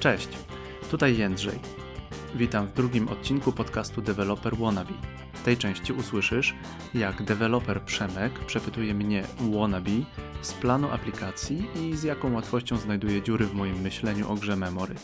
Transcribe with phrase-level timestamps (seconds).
[0.00, 0.28] Cześć,
[0.90, 1.58] tutaj Jędrzej.
[2.34, 4.92] Witam w drugim odcinku podcastu Developer Wannabe.
[5.32, 6.54] W tej części usłyszysz,
[6.94, 9.22] jak deweloper Przemek przepytuje mnie,
[9.52, 9.90] wannabe,
[10.42, 14.94] z planu aplikacji i z jaką łatwością znajduje dziury w moim myśleniu o grze memory.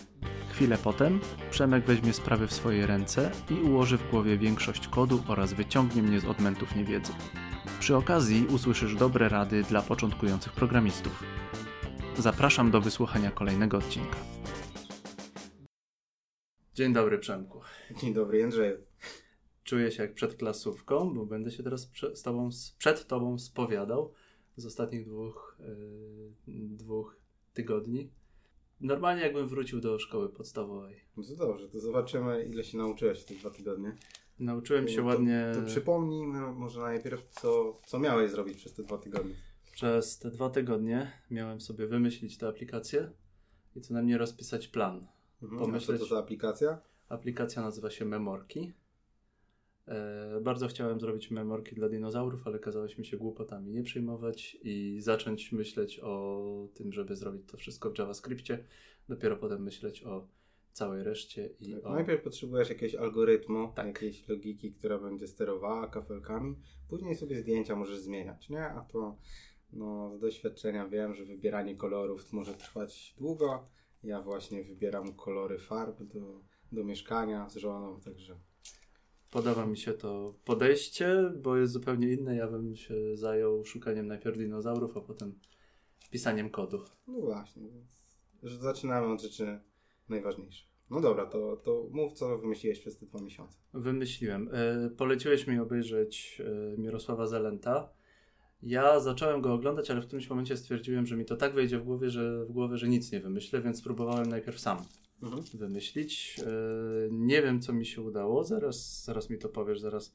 [0.53, 1.21] Chwilę potem
[1.51, 6.21] Przemek weźmie sprawy w swoje ręce i ułoży w głowie większość kodu oraz wyciągnie mnie
[6.21, 7.13] z odmętów niewiedzy.
[7.81, 11.23] Przy okazji usłyszysz dobre rady dla początkujących programistów.
[12.19, 14.34] Zapraszam do wysłuchania kolejnego odcinka.
[16.75, 17.61] Dzień dobry, Przemku.
[18.01, 18.77] Dzień dobry, Jędrzeju.
[19.65, 24.13] Czuję się jak przed klasówką, bo będę się teraz z tobą, przed Tobą spowiadał
[24.57, 25.59] z ostatnich dwóch,
[26.49, 27.17] yy, dwóch
[27.53, 28.11] tygodni.
[28.81, 31.01] Normalnie jakbym wrócił do szkoły podstawowej.
[31.17, 33.97] No to dobrze, to zobaczymy, ile się nauczyłeś w te dwa tygodnie.
[34.39, 35.53] Nauczyłem się to, ładnie.
[35.55, 39.35] To przypomnijmy może najpierw, co, co miałeś zrobić przez te dwa tygodnie.
[39.73, 43.11] Przez te dwa tygodnie miałem sobie wymyślić tę aplikację
[43.77, 45.07] i co najmniej rozpisać plan.
[45.45, 45.61] Mhm.
[45.61, 46.79] Pomyśleć- co to za aplikacja?
[47.09, 48.73] Aplikacja nazywa się Memorki.
[49.89, 54.97] E, bardzo chciałem zrobić memorki dla dinozaurów, ale kazałeś mi się głupotami nie przejmować i
[55.01, 58.65] zacząć myśleć o tym, żeby zrobić to wszystko w JavaScriptie.
[59.09, 60.27] Dopiero potem myśleć o
[60.73, 61.93] całej reszcie i Tak, o...
[61.95, 63.87] Najpierw potrzebujesz jakiegoś algorytmu, Tak.
[63.87, 66.57] jakiejś logiki, która będzie sterowała kafelkami.
[66.89, 68.65] Później sobie zdjęcia możesz zmieniać, nie?
[68.65, 69.17] A to
[69.73, 73.69] no, z doświadczenia wiem, że wybieranie kolorów może trwać długo.
[74.05, 76.41] Ja właśnie wybieram kolory farb do,
[76.73, 78.37] do mieszkania z żoną, także
[79.35, 82.37] Podoba mi się to podejście, bo jest zupełnie inne.
[82.37, 85.39] Ja bym się zajął szukaniem najpierw dinozaurów, a potem
[86.11, 86.85] pisaniem kodu.
[87.09, 88.07] No właśnie, więc
[88.43, 89.61] że zaczynamy od rzeczy
[90.09, 90.69] najważniejszych.
[90.91, 93.59] No dobra, to, to mów, co wymyśliłeś przez te dwa miesiące.
[93.73, 94.51] Wymyśliłem.
[94.53, 97.89] E, poleciłeś mi obejrzeć e, Mirosława Zelenta.
[98.65, 101.85] Ja zacząłem go oglądać, ale w którymś momencie stwierdziłem, że mi to tak wejdzie w
[101.85, 104.79] głowie, że, w głowę, że nic nie wymyślę, więc spróbowałem najpierw sam
[105.55, 106.41] wymyślić.
[106.41, 106.51] E,
[107.11, 108.45] nie wiem, co mi się udało.
[108.45, 110.15] Zaraz, zaraz mi to powiesz, zaraz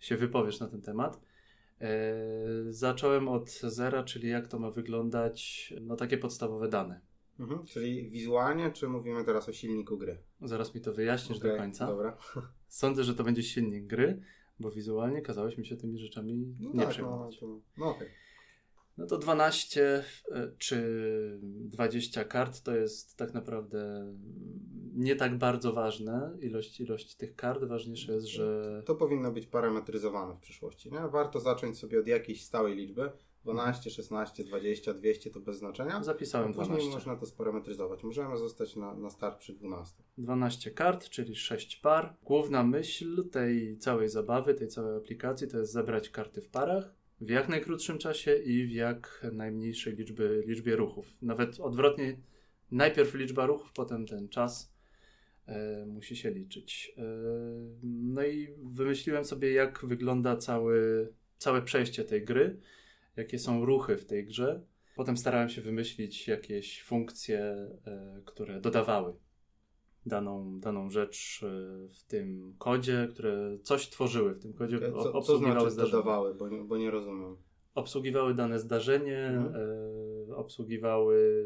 [0.00, 1.20] się wypowiesz na ten temat.
[1.80, 2.14] E,
[2.70, 7.00] zacząłem od zera, czyli jak to ma wyglądać, no takie podstawowe dane.
[7.40, 7.64] Mhm.
[7.64, 10.18] Czyli wizualnie, czy mówimy teraz o silniku gry?
[10.42, 11.86] Zaraz mi to wyjaśnisz do Okej, końca.
[11.86, 12.16] Dobra.
[12.68, 14.22] Sądzę, że to będzie silnik gry,
[14.60, 17.38] bo wizualnie kazałeś mi się tymi rzeczami No nie tak, no, przejmować.
[17.38, 18.08] to, no okej.
[18.98, 24.12] No to 12 e, czy 20 kart to jest tak naprawdę
[24.94, 27.64] nie tak bardzo ważne, ilość, ilość tych kart.
[27.64, 31.00] Ważniejsze jest, że To powinno być parametryzowane w przyszłości, nie?
[31.08, 33.10] Warto zacząć sobie od jakiejś stałej liczby.
[33.44, 36.02] 12, 16, 20, 200 to bez znaczenia.
[36.02, 36.90] Zapisałem później 12.
[36.94, 38.02] można to sparametryzować.
[38.02, 40.02] Możemy zostać na, na start przy 12.
[40.18, 42.16] 12 kart, czyli 6 par.
[42.22, 47.30] Główna myśl tej całej zabawy, tej całej aplikacji to jest zebrać karty w parach w
[47.30, 51.06] jak najkrótszym czasie i w jak najmniejszej liczby, liczbie ruchów.
[51.22, 52.16] Nawet odwrotnie,
[52.70, 54.74] najpierw liczba ruchów, potem ten czas
[55.46, 56.92] e, musi się liczyć.
[56.98, 57.02] E,
[57.82, 62.60] no i wymyśliłem sobie, jak wygląda cały, całe przejście tej gry,
[63.16, 64.62] jakie są ruchy w tej grze.
[64.96, 67.40] Potem starałem się wymyślić jakieś funkcje,
[67.86, 69.14] e, które dodawały
[70.06, 71.48] daną, daną rzecz e,
[71.88, 75.92] w tym kodzie, które coś tworzyły w tym kodzie, o- Co, co obsługiwały znaczy zdarzenie.
[75.92, 77.36] dodawały, bo nie, bo nie rozumiem.
[77.74, 79.54] Obsługiwały dane zdarzenie, Mhm.
[80.30, 81.44] e, obsługiwały...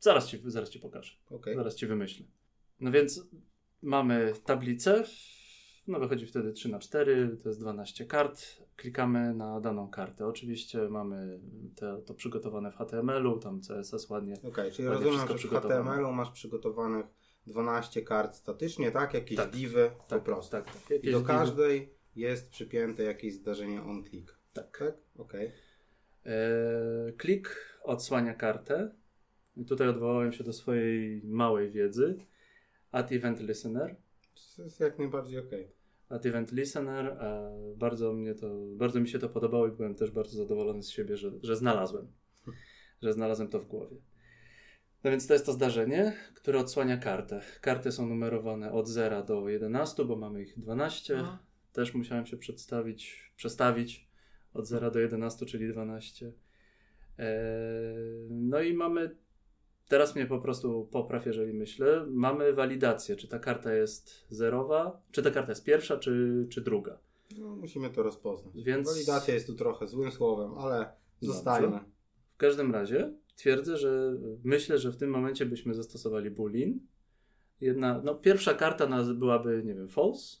[0.00, 1.12] Zaraz ci, zaraz ci pokażę.
[1.30, 1.54] Okej.
[1.56, 2.26] Zaraz ci wymyślę.
[2.80, 3.28] No więc
[3.82, 5.04] mamy tablicę.
[5.86, 8.62] No wychodzi wtedy 3 na 4 to jest 12 kart.
[8.76, 10.26] Klikamy na daną kartę.
[10.26, 11.40] Oczywiście mamy
[11.76, 14.34] te, to przygotowane w HTML-u, tam CSS ładnie.
[14.42, 15.50] Okej, czyli Ładnie rozumiem, że w.
[15.50, 17.06] HTML-u masz przygotowanych
[17.46, 19.14] 12 kart statycznie, tak?
[19.14, 19.50] Jakieś Tak.
[19.50, 20.50] divy Tak, po prostu.
[20.52, 20.90] tak, tak.
[21.04, 21.24] I do divy.
[21.32, 24.38] każdej jest przypięte jakieś zdarzenie on-click.
[24.52, 24.78] Tak.
[24.78, 24.94] Tak?
[25.18, 25.52] Okej.
[26.26, 28.94] E, klik odsłania kartę.
[29.56, 32.18] I tutaj odwołałem się do swojej małej wiedzy.
[32.92, 33.96] Add Event Listener.
[34.56, 35.64] To jest jak najbardziej okej.
[35.64, 37.16] Add Event Listener.
[37.76, 41.16] Bardzo, mnie to, bardzo mi się to podobało i byłem też bardzo zadowolony z siebie,
[41.16, 42.12] że, że znalazłem.
[43.02, 43.96] Że znalazłem to w głowie.
[45.04, 47.40] No więc to jest to zdarzenie, które odsłania kartę.
[47.60, 51.16] Karty są numerowane od 0 do 11, bo mamy ich 12.
[51.16, 51.38] No.
[51.72, 54.08] Też musiałem się przedstawić, przestawić
[54.54, 56.32] od 0 do 11, czyli 12.
[57.18, 57.26] Eee,
[58.30, 59.16] no i mamy,
[59.88, 65.22] teraz mnie po prostu popraw, jeżeli myślę, mamy walidację, czy ta karta jest zerowa, czy
[65.22, 66.98] ta karta jest pierwsza, czy, czy druga.
[67.38, 68.54] No, musimy to rozpoznać.
[68.64, 71.80] Więc- Walidacja jest tu trochę złym słowem, ale zostajmy.
[72.34, 76.80] W każdym razie twierdzę, że myślę, że w tym momencie byśmy zastosowali boolean.
[77.60, 80.36] Jedna, no pierwsza karta naz- byłaby, nie wiem, false,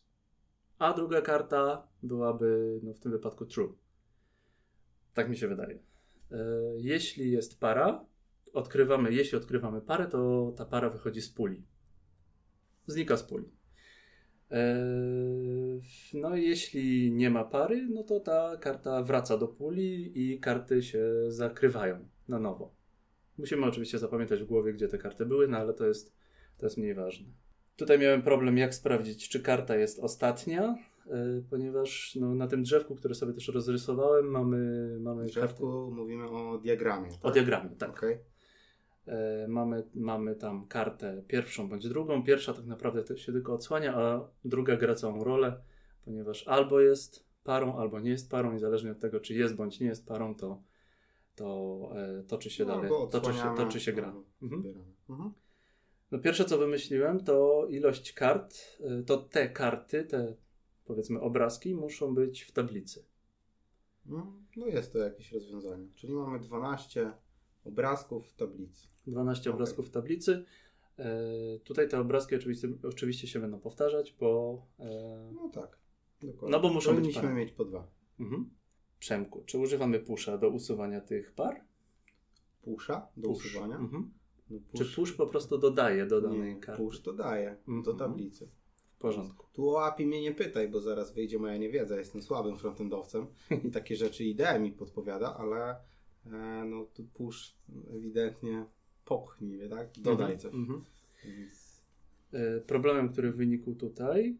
[0.78, 3.74] a druga karta byłaby, no w tym wypadku true.
[5.14, 5.78] Tak mi się wydaje.
[6.32, 6.36] E,
[6.76, 8.04] jeśli jest para,
[8.52, 11.62] odkrywamy, jeśli odkrywamy parę, to ta para wychodzi z puli.
[12.86, 13.56] Znika z puli.
[14.50, 15.80] Eee,
[16.14, 20.82] no i jeśli nie ma pary, no to ta karta wraca do puli i karty
[20.82, 22.74] się zakrywają na nowo.
[23.38, 26.16] Musimy oczywiście zapamiętać w głowie, gdzie te karty były, no ale to jest,
[26.58, 27.26] to jest mniej ważne.
[27.76, 32.94] Tutaj miałem problem, jak sprawdzić, czy karta jest ostatnia, yy, ponieważ no, na tym drzewku,
[32.94, 34.98] które sobie też rozrysowałem, mamy.
[35.00, 35.94] mamy drzewku karty...
[35.94, 37.10] mówimy o diagramie.
[37.10, 37.24] Tak?
[37.24, 37.90] O diagramie, tak.
[37.90, 38.18] Okay.
[39.06, 42.24] Yy, mamy, mamy tam kartę pierwszą bądź drugą.
[42.24, 45.60] Pierwsza tak naprawdę się tylko odsłania, a druga gra całą rolę,
[46.04, 49.80] ponieważ albo jest parą, albo nie jest parą, i zależnie od tego, czy jest bądź
[49.80, 50.62] nie jest parą, to,
[51.34, 54.14] to e, toczy się no, dalej, toczy się, toczy się gra.
[54.42, 54.84] Mhm.
[55.10, 55.32] Mhm.
[56.10, 58.54] No pierwsze co wymyśliłem to ilość kart,
[59.00, 60.34] y, to te karty, te
[60.84, 63.04] powiedzmy obrazki muszą być w tablicy.
[64.06, 65.88] No, no jest to jakieś rozwiązanie.
[65.94, 67.12] Czyli mamy 12
[67.68, 68.88] obrazków w tablicy.
[69.06, 69.54] 12 okay.
[69.54, 70.44] obrazków w tablicy.
[70.98, 74.62] E, tutaj te obrazki oczywiście, oczywiście się będą powtarzać, bo.
[74.78, 75.78] E, no tak.
[76.22, 76.50] Dokładnie.
[76.50, 77.90] No bo muszą Powinniśmy być mieć po dwa.
[78.20, 78.50] Mhm.
[78.98, 81.64] Przemku, czy używamy pusza do usuwania tych par?
[82.62, 83.46] Pusza do push.
[83.46, 83.76] usuwania?
[83.76, 84.12] Mhm.
[84.50, 84.80] No push...
[84.80, 86.82] Czy push po prostu dodaje do danej nie, karty?
[86.82, 87.82] Push dodaje -hmm.
[87.84, 87.98] do mhm.
[87.98, 88.48] tablicy.
[88.96, 89.46] W porządku.
[89.52, 91.96] Tu o API mnie nie pytaj, bo zaraz wyjdzie moja niewiedza.
[91.96, 93.26] Jestem słabym frontendowcem
[93.64, 95.76] i takie rzeczy idea mi podpowiada, ale
[96.66, 97.56] no tu push
[97.96, 98.66] ewidentnie
[99.04, 99.88] popchnij, tak?
[99.98, 100.42] Dodaj mm -hmm.
[100.42, 100.52] coś.
[101.24, 101.82] Więc...
[102.32, 104.38] E, problemem, który wynikł tutaj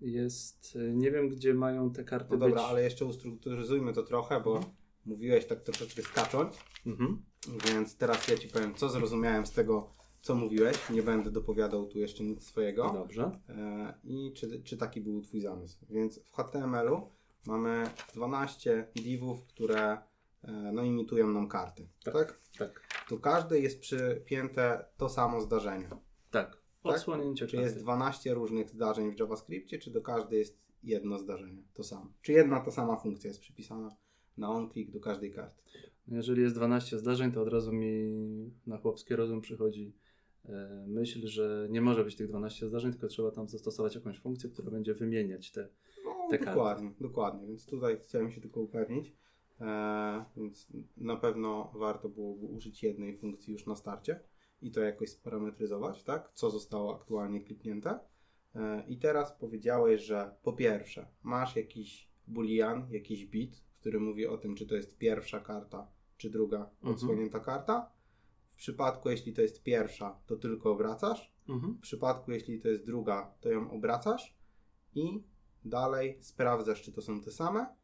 [0.00, 2.64] jest, e, nie wiem gdzie mają te karty No dobra, być...
[2.64, 4.74] ale jeszcze ustrukturyzujmy to trochę, bo mhm.
[5.06, 6.58] mówiłeś tak troszeczkę skacząc.
[6.86, 7.22] Mhm.
[7.66, 10.90] Więc teraz ja Ci powiem, co zrozumiałem z tego, co mówiłeś.
[10.90, 12.92] Nie będę dopowiadał tu jeszcze nic swojego.
[12.92, 13.40] Dobrze.
[13.48, 15.86] E, I czy, czy taki był Twój zamysł.
[15.90, 17.10] Więc w HTML-u
[17.46, 19.98] mamy 12 divów, które e,
[20.72, 21.88] no, imitują nam karty.
[22.04, 22.40] Tak, tak.
[22.58, 22.80] tak.
[23.08, 25.88] Tu każdy jest przypięte to samo zdarzenie.
[26.30, 26.64] Tak.
[26.82, 27.50] Odsłonięcie tak?
[27.50, 32.12] Czy jest 12 różnych zdarzeń w JavaScriptie, czy do każdej jest jedno zdarzenie, to samo.
[32.22, 33.96] Czy jedna ta sama funkcja jest przypisana
[34.36, 35.62] na on-click do każdej karty.
[36.08, 38.12] Jeżeli jest 12 zdarzeń, to od razu mi
[38.66, 39.96] na chłopski rozum przychodzi
[40.44, 44.50] e, myśl, że nie może być tych 12 zdarzeń, tylko trzeba tam zastosować jakąś funkcję,
[44.50, 45.68] która będzie wymieniać te,
[46.04, 47.02] no, te dokładnie, karty.
[47.02, 49.12] Dokładnie, więc tutaj chciałem się tylko upewnić.
[49.60, 54.20] E, więc na pewno warto byłoby użyć jednej funkcji już na starcie
[54.62, 56.30] i to jakoś sparametryzować, tak?
[56.34, 57.98] Co zostało aktualnie kliknięte.
[58.54, 64.38] E, I teraz powiedziałeś, że po pierwsze masz jakiś boolean, jakiś bit, który mówi o
[64.38, 66.94] tym, czy to jest pierwsza karta, czy druga mhm.
[66.94, 67.44] odsłonięta mhm.
[67.44, 67.92] karta.
[68.52, 71.34] W przypadku, jeśli to jest pierwsza, to tylko obracasz.
[71.48, 71.74] Mhm.
[71.74, 74.36] W przypadku, jeśli to jest druga, to ją obracasz
[74.94, 75.24] i
[75.64, 77.76] dalej sprawdzasz, czy to są te same.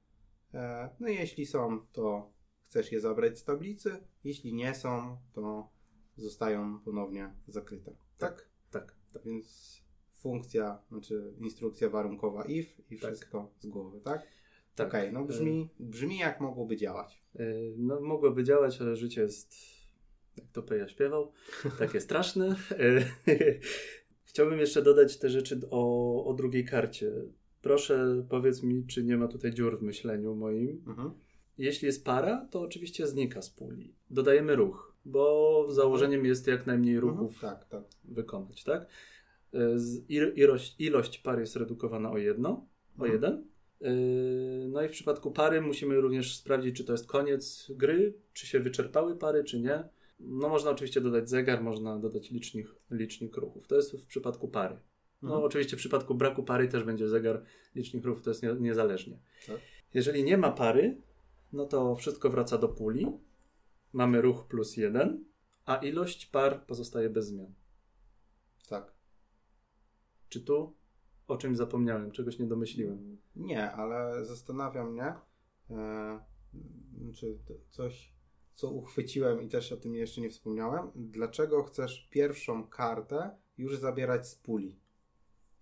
[0.54, 2.32] E, no jeśli są, to
[2.66, 3.96] chcesz je zabrać z tablicy.
[4.24, 5.68] Jeśli nie są, to
[6.16, 7.96] zostają ponownie zakryte.
[8.18, 8.48] Tak?
[8.70, 8.94] Tak.
[9.12, 9.24] tak.
[9.24, 9.76] Więc
[10.14, 13.10] funkcja, znaczy instrukcja warunkowa if i tak.
[13.10, 14.26] wszystko z głowy, tak?
[14.74, 14.88] Tak.
[14.88, 17.22] Okay, no brzmi, brzmi jak mogłoby działać.
[17.36, 17.44] E,
[17.76, 19.54] no mogłoby działać, ale życie jest,
[20.36, 21.32] jak to Peja śpiewał,
[21.78, 22.56] takie straszne.
[22.70, 23.04] E,
[24.30, 27.12] chciałbym jeszcze dodać te rzeczy o, o drugiej karcie.
[27.62, 30.82] Proszę powiedz mi, czy nie ma tutaj dziur w myśleniu moim.
[30.86, 31.10] Mhm.
[31.58, 33.94] Jeśli jest para, to oczywiście znika z puli.
[34.10, 37.12] Dodajemy ruch, bo założeniem jest jak najmniej mhm.
[37.12, 37.52] ruchów mhm.
[37.52, 37.84] tak, tak.
[38.04, 38.86] wykonać, tak?
[39.54, 39.76] E,
[40.36, 42.66] ilość, ilość par jest redukowana o jedno,
[42.98, 43.12] o mhm.
[43.12, 43.50] jeden.
[43.80, 48.46] Yy, no i w przypadku pary musimy również sprawdzić, czy to jest koniec gry, czy
[48.46, 49.84] się wyczerpały pary, czy nie.
[50.20, 53.66] No można oczywiście dodać zegar, można dodać licznik, licznik ruchów.
[53.66, 54.76] To jest w przypadku pary.
[55.22, 55.44] No mhm.
[55.44, 57.42] oczywiście w przypadku braku pary też będzie zegar,
[57.74, 59.18] licznik ruchów, to jest nie, niezależnie.
[59.46, 59.60] Tak.
[59.94, 61.02] Jeżeli nie ma pary,
[61.52, 63.06] no to wszystko wraca do puli.
[63.92, 65.24] Mamy ruch plus jeden,
[65.66, 67.54] a ilość par pozostaje bez zmian.
[68.68, 68.94] Tak.
[70.28, 70.76] Czy tu
[71.28, 73.18] o czymś zapomniałem, czegoś nie domyśliłem.
[73.36, 75.14] Nie, ale zastanawia mnie,
[75.70, 76.20] e,
[77.14, 77.38] czy
[77.70, 78.14] coś,
[78.54, 80.90] co uchwyciłem i też o tym jeszcze nie wspomniałem.
[80.94, 84.79] Dlaczego chcesz pierwszą kartę już zabierać z puli?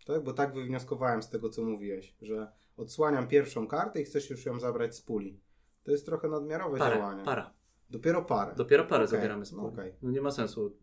[0.08, 0.24] Tak?
[0.24, 4.60] Bo tak wywnioskowałem z tego, co mówiłeś, że odsłaniam pierwszą kartę i chcesz już ją
[4.60, 5.40] zabrać z puli.
[5.84, 7.24] To jest trochę nadmiarowe parę, działanie.
[7.24, 7.54] Para.
[7.90, 8.54] Dopiero parę.
[8.56, 9.16] Dopiero parę okay.
[9.16, 9.62] zabieramy z puli.
[9.62, 9.94] No, okay.
[10.02, 10.76] no nie ma sensu,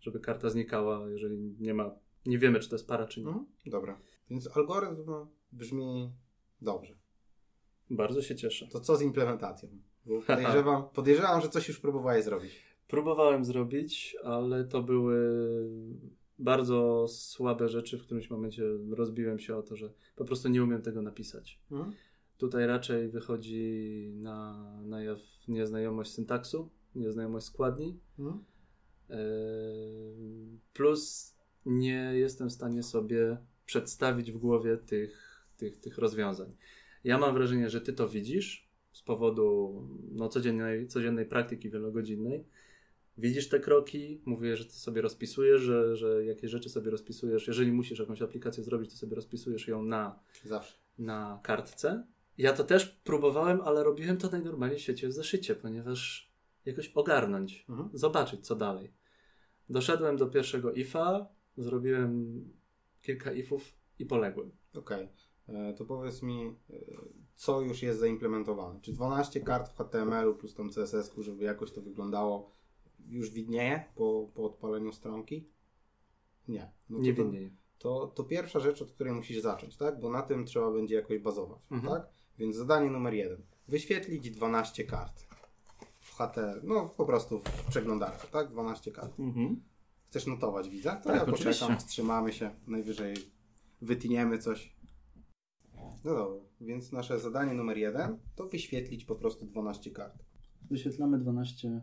[0.00, 1.90] żeby karta znikała, jeżeli nie ma
[2.26, 3.26] nie wiemy, czy to jest para, czy nie.
[3.26, 4.00] Mhm, dobra.
[4.30, 5.12] Więc algorytm
[5.52, 6.12] brzmi
[6.62, 6.94] dobrze.
[7.90, 8.66] Bardzo się cieszę.
[8.66, 9.68] To co z implementacją?
[10.06, 12.66] Bo podejrzewam, podejrzewam, że coś już próbowałeś zrobić.
[12.88, 15.18] Próbowałem zrobić, ale to były
[16.38, 17.98] bardzo słabe rzeczy.
[17.98, 21.60] W którymś momencie rozbiłem się o to, że po prostu nie umiem tego napisać.
[21.70, 21.92] Mhm.
[22.38, 28.00] Tutaj raczej wychodzi na, na jaw nieznajomość syntaksu, nieznajomość składni.
[28.18, 28.44] Mhm.
[29.08, 29.16] Yy,
[30.72, 31.34] Plus
[31.66, 36.56] nie jestem w stanie sobie przedstawić w głowie tych, tych, tych rozwiązań.
[37.04, 42.44] Ja mam wrażenie, że ty to widzisz z powodu no, codziennej, codziennej praktyki wielogodzinnej.
[43.18, 47.46] Widzisz te kroki, mówię, że sobie rozpisujesz, że, że jakieś rzeczy sobie rozpisujesz.
[47.46, 50.76] Jeżeli musisz jakąś aplikację zrobić, to sobie rozpisujesz ją na, Zawsze.
[50.98, 52.06] na kartce.
[52.38, 56.30] Ja to też próbowałem, ale robiłem to najnormalniej w świecie w zeszycie, ponieważ
[56.64, 57.90] jakoś ogarnąć, Mhm.
[57.92, 58.92] zobaczyć co dalej.
[59.70, 62.44] Doszedłem do pierwszego ifa, zrobiłem
[63.02, 64.50] kilka ifów i poległem.
[64.74, 65.08] Okej.
[65.48, 66.74] E, To powiedz mi, e,
[67.34, 68.80] co już jest zaimplementowane?
[68.80, 72.55] Czy 12 kart w HTML-u plus tam CSS-ku, żeby jakoś to wyglądało,
[73.08, 75.48] już widnieje po, po odpaleniu stronki?
[76.48, 76.70] Nie.
[76.90, 77.52] No Nie to, winniej.
[77.78, 80.00] to, to pierwsza rzecz, od której musisz zacząć, tak?
[80.00, 81.92] Bo na tym trzeba będzie jakoś bazować, Mhm.
[81.94, 82.08] tak?
[82.38, 83.42] Więc zadanie numer jeden.
[83.68, 85.26] Wyświetlić 12 kart.
[86.00, 88.48] W HTML, no po prostu w przeglądarce, tak?
[88.50, 89.20] 12 kart.
[89.20, 89.60] Mhm.
[90.08, 90.90] Chcesz notować, widzę?
[90.90, 91.76] To Tak, ja poczekam, oczywiście.
[91.76, 93.16] wstrzymamy się, najwyżej
[93.82, 94.76] wytniemy coś.
[96.04, 96.26] No dobra,
[96.60, 100.24] więc nasze zadanie numer jeden to wyświetlić po prostu 12 kart.
[100.70, 101.82] Wyświetlamy 12, e,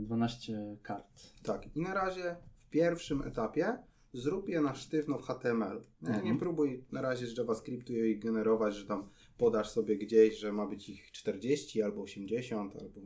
[0.00, 1.22] 12 kart.
[1.42, 3.78] Tak, i na razie w pierwszym etapie
[4.12, 5.82] zrób je na sztywno w HTML.
[6.02, 6.24] Nie, Mhm.
[6.24, 10.66] nie próbuj na razie z JavaScriptu jej generować, że tam podasz sobie gdzieś, że ma
[10.66, 13.00] być ich 40 albo 80 albo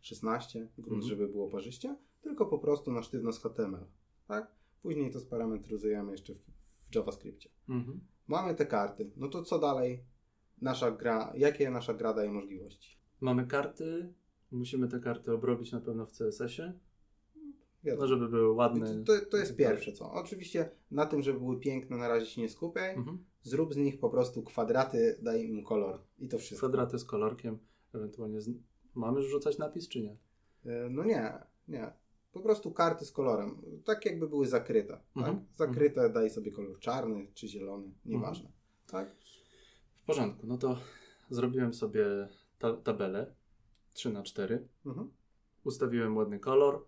[0.00, 1.08] 16, grunt, Mhm.
[1.08, 3.86] żeby było parzyście, tylko po prostu na sztywno z HTML.
[4.28, 4.50] Tak?
[4.82, 6.38] Później to sparametryzujemy jeszcze w,
[6.90, 7.50] w JavaScriptie.
[7.68, 8.00] Mhm.
[8.26, 9.10] Mamy te karty.
[9.16, 10.04] No to co dalej?
[10.60, 12.98] Nasza gra, jakie nasza gra daje możliwości?
[13.20, 14.12] Mamy karty,
[14.52, 16.72] musimy te karty obrobić na pewno w CSS-ie,
[17.84, 18.02] Wiadomo.
[18.02, 19.04] no żeby były ładne.
[19.04, 20.12] To, to jest pierwsze co.
[20.12, 22.94] Oczywiście na tym, żeby były piękne, na razie się nie skupiaj.
[22.94, 23.24] Mhm.
[23.42, 26.00] Zrób z nich po prostu kwadraty, daj im kolor.
[26.18, 26.66] I to wszystko.
[26.68, 27.58] Kwadraty z kolorkiem,
[27.94, 28.50] ewentualnie z...
[28.94, 30.16] mamy rzucać napis czy nie?
[30.66, 31.32] E, No nie,
[31.68, 31.92] nie.
[32.32, 33.62] Po prostu karty z kolorem.
[33.84, 35.00] Tak jakby były zakryte.
[35.16, 35.36] Mhm.
[35.36, 35.44] Tak?
[35.68, 38.50] Zakryte daj sobie kolor czarny czy zielony, nieważne.
[38.86, 39.16] Tak?
[39.94, 40.78] W porządku, no to
[41.30, 42.06] zrobiłem sobie
[42.58, 43.34] ta tabelę
[43.92, 45.10] 3 na 4 Mhm.
[45.64, 46.84] ustawiłem ładny kolor.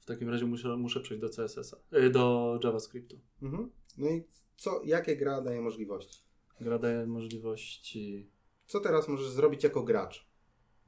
[0.00, 3.18] W takim razie muszę, muszę przejść do CSS-a, y, do JavaScriptu.
[3.42, 3.70] Mhm.
[3.98, 4.24] No i
[4.56, 6.22] co, jakie gra daje możliwości?
[6.60, 8.30] Gra daje możliwości.
[8.66, 10.26] Co teraz możesz zrobić jako gracz?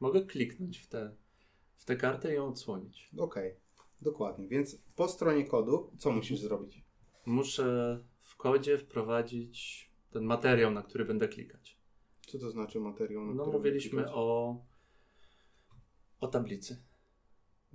[0.00, 1.14] Mogę kliknąć w tę
[1.76, 3.10] w tę kartę i ją odsłonić.
[3.18, 3.54] Okej,
[4.02, 4.48] dokładnie.
[4.48, 6.84] Więc po stronie kodu, co musisz zrobić?
[7.26, 11.78] Muszę w kodzie wprowadzić ten materiał, na który będę klikać.
[12.26, 13.24] Co to znaczy materiał?
[13.26, 14.56] na No, mówiliśmy o,
[16.24, 16.76] o tablicy.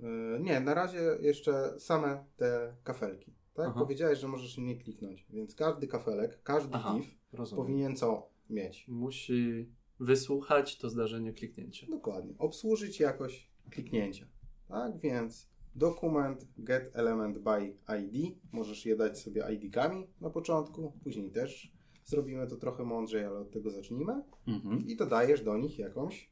[0.00, 3.32] E, Nie, na razie jeszcze same te kafelki.
[3.54, 3.66] Tak?
[3.70, 3.80] Aha.
[3.80, 7.64] Powiedziałeś, że możesz nie kliknąć, więc każdy kafelek, każdy Aha, div rozumiem.
[7.64, 8.88] powinien co mieć?
[8.88, 9.68] Musi
[10.00, 11.86] wysłuchać to zdarzenie kliknięcia.
[11.90, 12.34] Dokładnie.
[12.38, 14.26] Obsłużyć jakoś kliknięcia.
[14.68, 18.36] Tak, więc dokument get element by ID.
[18.52, 21.72] Możesz je dać sobie ID-kami na początku, później też
[22.04, 24.22] zrobimy to trochę mądrzej, ale od tego zacznijmy.
[24.46, 24.86] Mhm.
[24.86, 26.30] i dodajesz do nich jakąś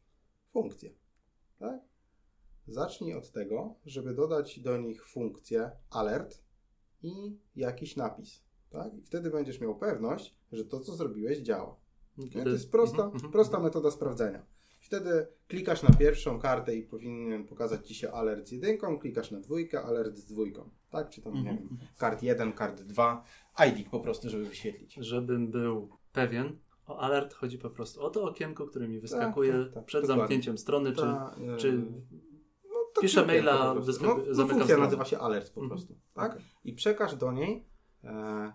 [0.52, 0.90] funkcję.
[1.58, 1.80] Tak?
[2.68, 6.42] Zacznij od tego, żeby dodać do nich funkcję alert
[7.02, 8.42] i jakiś napis.
[8.70, 8.94] Tak?
[8.94, 11.76] I wtedy będziesz miał pewność, że to, co zrobiłeś, działa.
[12.18, 12.42] Nie?
[12.42, 13.32] To jest prosta, Mhm, mhm.
[13.32, 14.46] prosta metoda sprawdzenia.
[14.80, 19.40] Wtedy klikasz na pierwszą kartę i powinien pokazać Ci się alert z jedynką, klikasz na
[19.40, 20.70] dwójkę, alert z dwójką.
[20.90, 21.10] Tak?
[21.10, 21.56] Czy tam, nie Mhm.
[21.58, 23.24] wiem, kart 1, kart 2,
[23.68, 24.94] ID po prostu, żeby wyświetlić.
[24.94, 29.72] Żebym był pewien, o alert chodzi po prostu o to okienko, które mi wyskakuje tak,
[29.74, 30.20] tak, przed dokładnie.
[30.20, 31.82] zamknięciem strony, czy, Ta, e, czy
[32.98, 34.84] To Piszę maila, no, no, zamykam funkcja stronę.
[34.84, 35.68] nazywa się alert po Mhm.
[35.78, 36.32] prostu, tak?
[36.32, 36.44] Okej.
[36.64, 37.66] I przekaż do niej
[38.04, 38.52] e,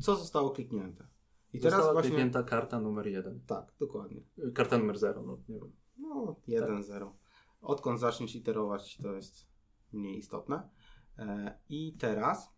[0.00, 1.06] co zostało kliknięte.
[1.52, 3.40] I Została teraz właśnie kliknięta karta numer jeden.
[3.46, 4.20] tak, dokładnie.
[4.38, 5.72] Y, Karta numer zero, no nie wiem.
[5.98, 7.10] No, 1-0.
[7.62, 9.46] Odkąd zaczniesz iterować, to jest
[9.92, 10.68] mniej istotne.
[11.18, 12.52] E, I teraz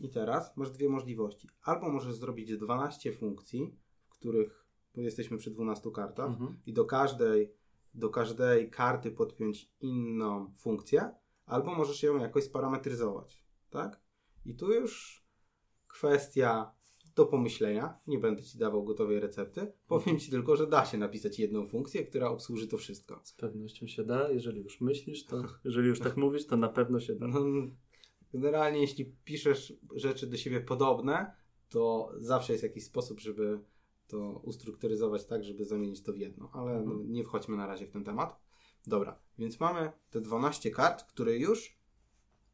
[0.00, 1.48] i teraz masz dwie możliwości.
[1.62, 6.56] Albo możesz zrobić 12 funkcji, w których tu jesteśmy przy 12 kartach Mhm.
[6.66, 7.52] i do każdej,
[7.96, 11.10] do każdej karty podpiąć inną funkcję,
[11.46, 14.00] albo możesz ją jakoś sparametryzować, tak?
[14.44, 15.24] I tu już
[15.88, 16.76] kwestia
[17.16, 17.98] do pomyślenia.
[18.06, 19.72] Nie będę Ci dawał gotowej recepty.
[19.88, 23.20] Powiem Ci tylko, że da się napisać jedną funkcję, która obsłuży to wszystko.
[23.24, 27.00] Z pewnością się da, jeżeli już myślisz, to jeżeli już tak mówisz, to na pewno
[27.00, 27.26] się da.
[27.26, 27.40] No,
[28.32, 31.32] generalnie, jeśli piszesz rzeczy do siebie podobne,
[31.68, 33.60] to zawsze jest jakiś sposób, żeby
[34.06, 36.50] to ustrukturyzować tak, żeby zamienić to w jedno.
[36.52, 38.40] Ale no, nie wchodźmy na razie w ten temat.
[38.86, 41.78] Dobra, więc mamy te 12 kart, które już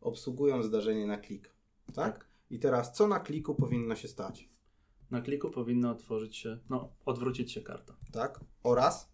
[0.01, 1.55] obsługują zdarzenie na klik.
[1.95, 2.29] Tak?
[2.51, 4.49] I teraz co na kliku powinno się stać?
[5.11, 7.97] Na kliku powinna otworzyć się, no, odwrócić się karta.
[8.13, 8.41] Tak?
[8.63, 9.13] Oraz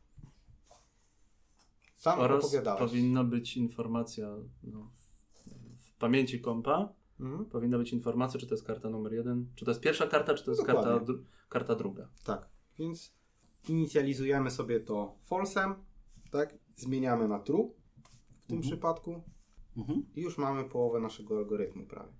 [1.98, 2.80] Sam Oraz opowiadałeś.
[2.80, 4.28] powinna być informacja
[4.62, 6.92] no, w, w pamięci kompa.
[7.20, 7.44] Mhm.
[7.44, 10.44] Powinna być informacja, czy to jest karta numer jeden, czy to jest pierwsza karta, czy
[10.44, 12.08] to jest karta, dru- karta druga.
[12.24, 12.48] Tak,
[12.78, 13.14] więc
[13.68, 15.74] inicjalizujemy sobie to falsem,
[16.30, 16.54] tak?
[16.76, 17.70] Zmieniamy na true
[18.44, 18.62] w tym Mhm.
[18.62, 19.22] przypadku
[20.16, 22.12] i już mamy połowę naszego algorytmu prawie.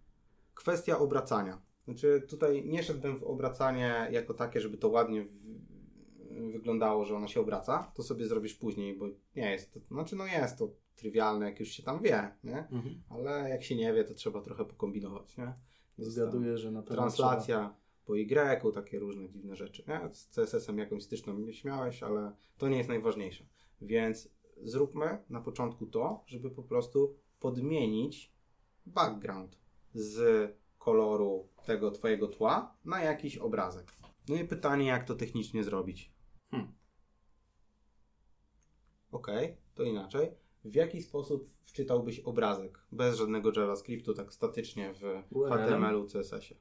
[0.55, 1.63] Kwestia obracania.
[1.85, 5.27] Znaczy tutaj nie szedłbym w obracanie jako takie, żeby to ładnie
[6.41, 7.93] wyglądało, że ona się obraca.
[7.95, 11.69] To sobie zrobisz później, bo nie jest to, znaczy no jest to trywialne, jak już
[11.69, 12.69] się tam wie, nie?
[13.09, 15.55] Ale jak się nie wie, to trzeba trochę pokombinować, nie?
[15.99, 17.75] Zgaduję, że na pewno translacja
[18.09, 19.85] po Y, takie różne dziwne rzeczy.
[19.89, 20.15] Nie?
[20.15, 23.45] Z CSS-em jakąś styczną nie śmiałeś, ale to nie jest najważniejsze.
[23.81, 24.29] Więc
[24.63, 28.33] zróbmy na początku to, żeby po prostu podmienić
[28.87, 29.59] background
[29.95, 33.93] z koloru tego twojego tła na jakiś obrazek.
[34.29, 36.13] No i pytanie, jak to technicznie zrobić?
[39.11, 39.21] Hmm.
[39.21, 39.29] Ok,
[39.75, 40.31] to inaczej.
[40.65, 45.01] W jaki sposób wczytałbyś obrazek bez żadnego JavaScriptu, tak statycznie w?
[45.49, 46.61] HTML-u, CSS-ie?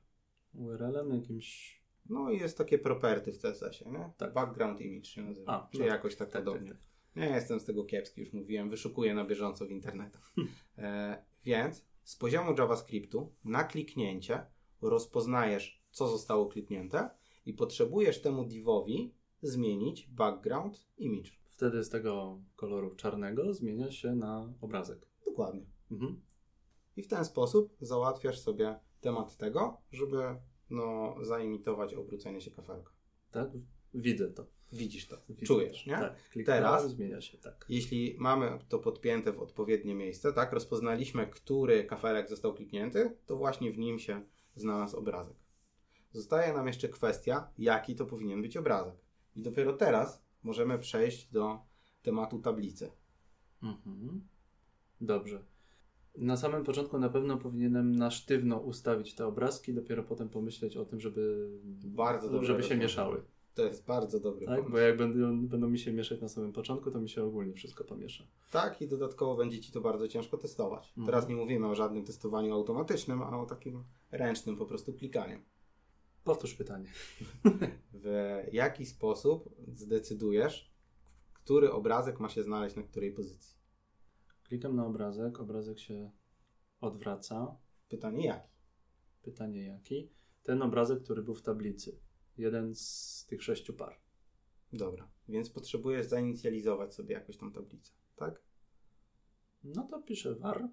[0.54, 1.77] URL-em jakimś.
[2.10, 4.12] No i jest takie property w CSS-ie, nie?
[4.18, 4.34] Tak.
[4.34, 5.51] Background image się nazywa.
[5.51, 6.72] A, czy no jakoś tak, tak, tak, podobnie.
[6.72, 6.82] tak.
[7.16, 10.34] Nie jestem z tego kiepski, już mówiłem, wyszukuję na bieżąco w internetach.
[10.77, 14.46] E, więc z poziomu JavaScriptu na kliknięcie
[14.82, 17.10] rozpoznajesz, co zostało kliknięte
[17.46, 21.32] i potrzebujesz temu divowi zmienić background image.
[21.58, 25.08] Wtedy z tego koloru czarnego zmienia się na obrazek.
[25.26, 25.66] Dokładnie.
[25.92, 26.22] Mhm.
[26.98, 30.18] I w ten sposób załatwiasz sobie temat tego, żeby
[30.70, 32.92] no, zaimitować obrócenie się kafelka.
[33.32, 33.50] Tak?
[33.94, 34.46] Widzę to.
[34.74, 35.94] Widzisz to, Widzę czujesz, nie?
[35.94, 36.16] Tak.
[36.46, 37.66] Teraz- zmienia się, tak.
[37.70, 43.72] Jeśli mamy to podpięte w odpowiednie miejsce, tak, rozpoznaliśmy, który kafelek został kliknięty, to właśnie
[43.72, 44.22] w nim się
[44.56, 45.38] znalazł obrazek.
[46.12, 48.96] Zostaje nam jeszcze kwestia, jaki to powinien być obrazek.
[49.36, 51.60] I dopiero teraz możemy przejść do
[52.01, 52.91] tematu tablicy.
[53.63, 54.27] Mhm.
[55.01, 55.44] Dobrze.
[56.18, 60.85] Na samym początku na pewno powinienem na sztywno ustawić te obrazki, dopiero potem pomyśleć o
[60.85, 61.50] tym, żeby,
[61.85, 62.81] Bardzo żeby się rozwiązanie.
[62.81, 63.22] mieszały.
[63.53, 64.55] To jest bardzo dobry Tak?
[64.55, 64.72] pomysł.
[64.72, 67.83] Bo jak będą, będą mi się mieszać na samym początku, to mi się ogólnie wszystko
[67.83, 68.24] pomiesza.
[68.51, 70.88] Tak, i dodatkowo będzie Ci to bardzo ciężko testować.
[70.90, 71.05] Mhm.
[71.05, 75.40] Teraz nie mówimy o żadnym testowaniu automatycznym, a o takim ręcznym po prostu klikaniu.
[76.27, 76.85] Powtórz pytanie.
[77.94, 80.74] W jaki sposób zdecydujesz,
[81.33, 83.57] który obrazek ma się znaleźć na której pozycji?
[84.44, 86.11] Klikam na obrazek, obrazek się
[86.81, 87.57] odwraca.
[87.90, 88.50] Pytanie jaki?
[89.22, 90.11] Pytanie jaki?
[90.44, 92.00] Ten obrazek, który był w tablicy.
[92.37, 94.00] Jeden z tych sześciu par.
[94.74, 98.42] Dobra, więc potrzebujesz zainicjalizować sobie jakoś tą tablicę, tak?
[99.63, 100.70] No to piszę var,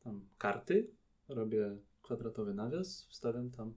[0.00, 0.90] tam karty,
[1.28, 3.74] robię kwadratowy nawias, wstawiam tam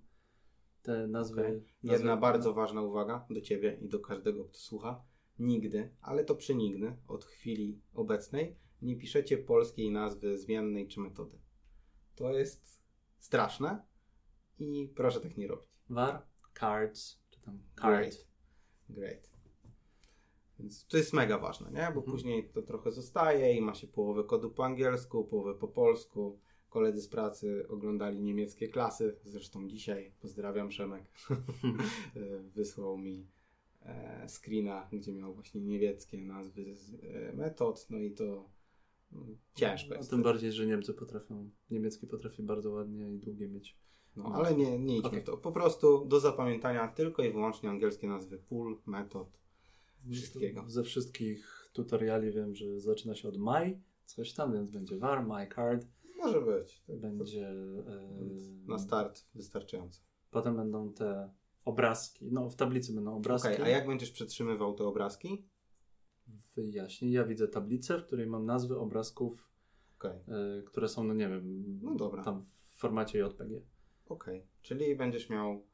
[0.85, 1.41] te nazwy.
[1.41, 1.53] Okej.
[1.53, 5.03] nazwy Jedna bardzo ważna uwaga do Ciebie i do każdego, kto słucha.
[5.39, 11.37] Nigdy, ale to przenigdy, od chwili obecnej, nie piszecie polskiej nazwy zmiennej czy metody.
[12.15, 12.81] To jest
[13.19, 13.85] straszne
[14.59, 15.69] i proszę tak nie robić.
[15.89, 16.21] var,
[16.59, 17.91] cards, czy tam card.
[17.91, 18.27] Great.
[18.89, 19.29] Great.
[20.59, 21.81] Więc to jest mega ważne, nie?
[21.81, 22.03] Bo Mhm.
[22.05, 26.39] później to trochę zostaje i ma się połowę kodu po angielsku, połowę po polsku.
[26.75, 31.03] Koledzy z pracy oglądali niemieckie klasy, zresztą dzisiaj, pozdrawiam Przemek,
[32.55, 33.27] wysłał mi
[33.81, 36.65] e, screena, gdzie miał właśnie niemieckie nazwy
[37.03, 38.49] e, metod, no i to
[39.13, 40.09] mm, ciężko No, jest.
[40.09, 43.77] tym bardziej, że Niemcy potrafią, niemiecki potrafi bardzo ładnie i długie mieć.
[44.15, 45.21] No, ale nie, nie idźmy Okej.
[45.21, 45.37] w to.
[45.37, 49.39] Po prostu do zapamiętania tylko i wyłącznie angielskie nazwy pól, metod,
[50.11, 50.63] wszystkiego.
[50.67, 55.47] Ze wszystkich tutoriali wiem, że zaczyna się od my, coś tam, więc będzie var, my
[55.55, 56.83] card, Może być.
[56.87, 57.47] To- będzie...
[57.49, 57.55] e,
[58.67, 60.01] Na start wystarczająco.
[60.31, 61.33] Potem będą te
[61.65, 63.47] obrazki, no w tablicy będą obrazki.
[63.47, 65.45] Okej, a jak będziesz przetrzymywał te obrazki?
[66.55, 67.11] Wyjaśnię.
[67.11, 69.49] Ja widzę tablicę, w której mam nazwy obrazków,
[69.99, 72.23] Okej, e, które są, no nie wiem, No dobra.
[72.23, 73.61] tam w formacie JPG.
[74.05, 74.47] okej.
[74.61, 75.65] Czyli będziesz miał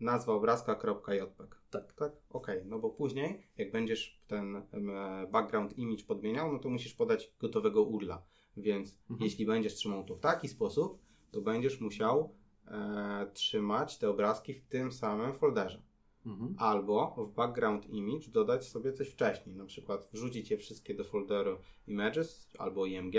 [0.00, 1.56] nazwa obrazka.jpg.
[1.70, 1.92] Tak.
[1.92, 2.12] Tak?
[2.30, 4.90] Okej, no bo później, jak będziesz ten em,
[5.32, 8.22] background image podmieniał, no to musisz podać gotowego URLa.
[8.58, 9.24] Więc Mhm.
[9.24, 10.98] jeśli będziesz trzymał to w taki sposób,
[11.30, 12.34] to będziesz musiał
[12.66, 15.82] e, trzymać te obrazki w tym samym folderze.
[16.26, 16.54] Mhm.
[16.58, 21.58] Albo w background image dodać sobie coś wcześniej, na przykład wrzucić je wszystkie do folderu
[21.86, 23.14] images albo img,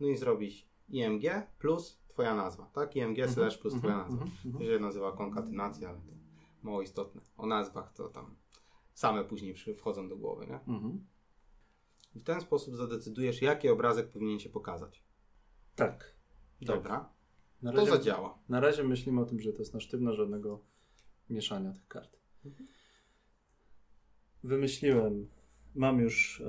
[0.00, 1.22] no i zrobić img
[1.58, 2.96] plus twoja nazwa, tak?
[2.96, 3.34] img Mhm.
[3.34, 4.10] slash plus twoja Mhm.
[4.10, 4.24] nazwa.
[4.46, 4.52] Mhm.
[4.58, 6.12] To się nazywa konkatynacja, ale to
[6.62, 7.20] mało istotne.
[7.36, 8.36] O nazwach to tam
[8.94, 10.74] same później wchodzą do głowy, nie?
[10.74, 11.06] Mhm.
[12.16, 15.02] I w ten sposób zadecydujesz, jaki obrazek powinien się pokazać.
[15.74, 16.14] Tak.
[16.60, 17.12] Dobra,
[17.62, 18.38] Na to razie, zadziała.
[18.48, 20.60] na razie myślimy o tym, że to jest na sztywno, żadnego
[21.30, 22.16] mieszania tych kart.
[22.44, 22.68] Mhm.
[24.44, 25.28] Wymyśliłem,
[25.74, 26.42] mam już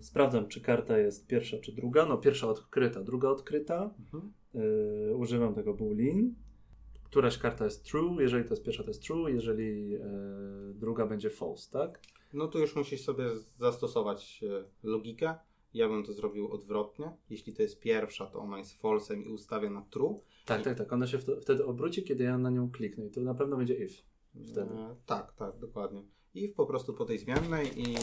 [0.00, 2.06] sprawdzam, czy karta jest pierwsza, czy druga.
[2.06, 3.94] No, pierwsza odkryta, druga odkryta.
[3.98, 4.32] Mhm.
[4.54, 6.34] Yy, używam tego boolean.
[7.04, 10.00] Któraś karta jest true, jeżeli to jest pierwsza, to jest true, jeżeli yy,
[10.74, 12.00] druga będzie false, tak?
[12.32, 13.24] No tu już musisz sobie
[13.56, 15.34] zastosować e, logikę.
[15.74, 17.16] Ja bym to zrobił odwrotnie.
[17.30, 20.20] Jeśli to jest pierwsza, to ona jest false'em i ustawię na true.
[20.46, 20.92] Tak, tak, tak.
[20.92, 23.74] Ona się wt- wtedy obróci, kiedy ja na nią kliknę i to na pewno będzie
[23.74, 23.94] if.
[24.52, 24.74] Wtedy.
[24.74, 26.02] E, tak, tak, dokładnie.
[26.34, 27.94] I po prostu po tej zmiennej i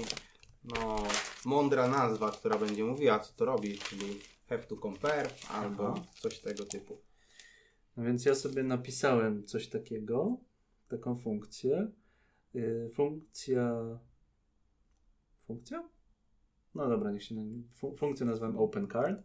[0.63, 1.03] no,
[1.45, 4.05] mądra nazwa, która będzie mówiła, co to robi, czyli
[4.49, 6.03] have to compare albo Aha.
[6.19, 6.97] coś tego typu.
[7.97, 10.37] No więc ja sobie napisałem coś takiego,
[10.87, 11.91] taką funkcję.
[12.53, 13.73] Yy, funkcja.
[15.47, 15.89] Funkcja?
[16.75, 17.35] No dobra, niech się.
[17.73, 19.23] Fu- funkcję nazwałem open card.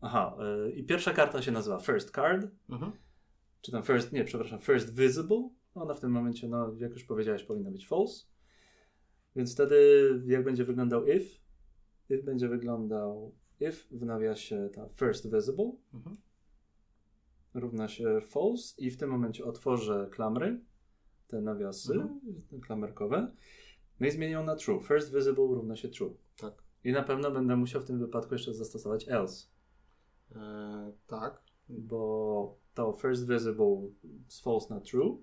[0.00, 2.92] Aha, yy, i pierwsza karta się nazywa first card, Mhm.
[3.62, 5.48] czy tam first, nie, przepraszam, first visible.
[5.74, 8.26] Ona w tym momencie, no, jak już powiedziałeś, powinna być false.
[9.36, 9.76] Więc wtedy,
[10.26, 11.26] jak będzie wyglądał if,
[12.10, 16.16] if będzie wyglądał if w nawiasie ta first visible, Mhm.
[17.54, 20.60] równa się false i w tym momencie otworzę klamry,
[21.28, 22.20] te nawiasy Mhm.
[22.60, 23.32] klamerkowe,
[24.00, 24.80] no i zmienię ją na true.
[24.80, 26.14] First visible równa się true.
[26.36, 26.54] Tak.
[26.84, 29.46] I na pewno będę musiał w tym wypadku jeszcze zastosować else,
[30.36, 31.42] E, tak.
[31.68, 33.88] bo to first visible
[34.28, 35.22] z false na true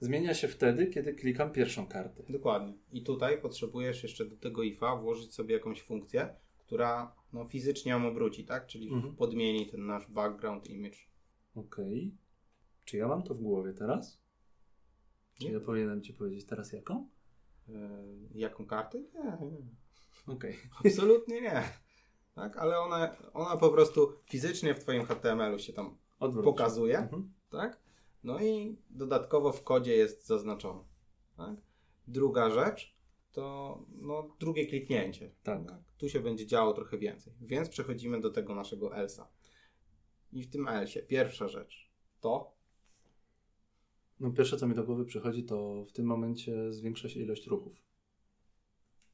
[0.00, 2.22] zmienia się wtedy, kiedy klikam pierwszą kartę.
[2.32, 2.74] Dokładnie.
[2.92, 8.08] I tutaj potrzebujesz jeszcze do tego ifa włożyć sobie jakąś funkcję, która no, fizycznie ją
[8.08, 8.66] obróci, tak?
[8.66, 9.16] Czyli Mhm.
[9.16, 10.98] podmieni ten nasz background image.
[11.54, 12.14] Okej.
[12.84, 14.20] Czy ja mam to w głowie teraz?
[15.38, 15.52] Czy Nie.
[15.52, 17.08] ja powinienem ci powiedzieć teraz jaką?
[17.68, 17.72] E,
[18.34, 18.98] jaką kartę?
[19.00, 20.34] Nie, nie.
[20.34, 20.56] Okej.
[20.84, 21.62] Absolutnie nie.
[22.34, 26.44] Tak, ale ona, ona po prostu fizycznie w Twoim HTML-u się tam Odwróć.
[26.44, 27.32] pokazuje, Mhm.
[27.50, 27.80] tak?
[28.24, 30.84] No i dodatkowo w kodzie jest zaznaczone.
[31.36, 31.56] Tak?
[32.08, 32.96] Druga rzecz
[33.32, 35.30] to no, drugie kliknięcie.
[35.42, 35.60] Tak.
[35.98, 37.32] Tu się będzie działo trochę więcej.
[37.40, 39.28] Więc przechodzimy do tego naszego elsa.
[40.32, 42.55] I w tym elsie pierwsza rzecz to
[44.20, 47.82] No pierwsze, co mi do głowy przychodzi, to w tym momencie zwiększa się ilość ruchów.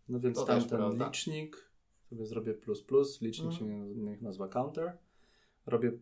[0.09, 1.07] No więc To tam ten prawda.
[1.07, 1.71] licznik,
[2.11, 3.71] sobie zrobię plus plus, licznik Mhm.
[3.71, 4.99] się niech nazwa counter,
[5.67, 5.93] robię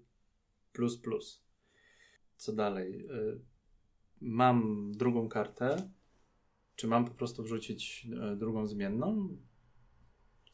[0.73, 1.45] plus plus.
[2.37, 3.07] Co dalej?
[3.11, 3.41] Y,
[4.23, 5.91] Mam drugą kartę,
[6.77, 9.37] czy mam po prostu wrzucić e, drugą zmienną?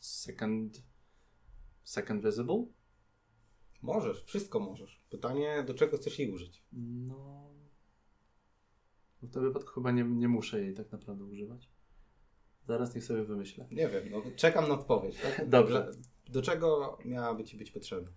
[0.01, 0.83] Second,
[1.85, 2.67] second visible?
[3.83, 5.05] możesz, wszystko możesz.
[5.11, 6.65] Pytanie, do czego chcesz jej użyć?
[6.73, 7.56] No.
[9.27, 11.71] W tym wypadku chyba nie, nie muszę jej tak naprawdę używać.
[12.69, 13.67] Zaraz niech sobie wymyślę.
[13.71, 15.17] Nie wiem, no, czekam na odpowiedź.
[15.23, 15.49] Tak?
[15.59, 15.91] Dobrze.
[16.29, 18.11] Do, czego miałaby Ci być potrzebna?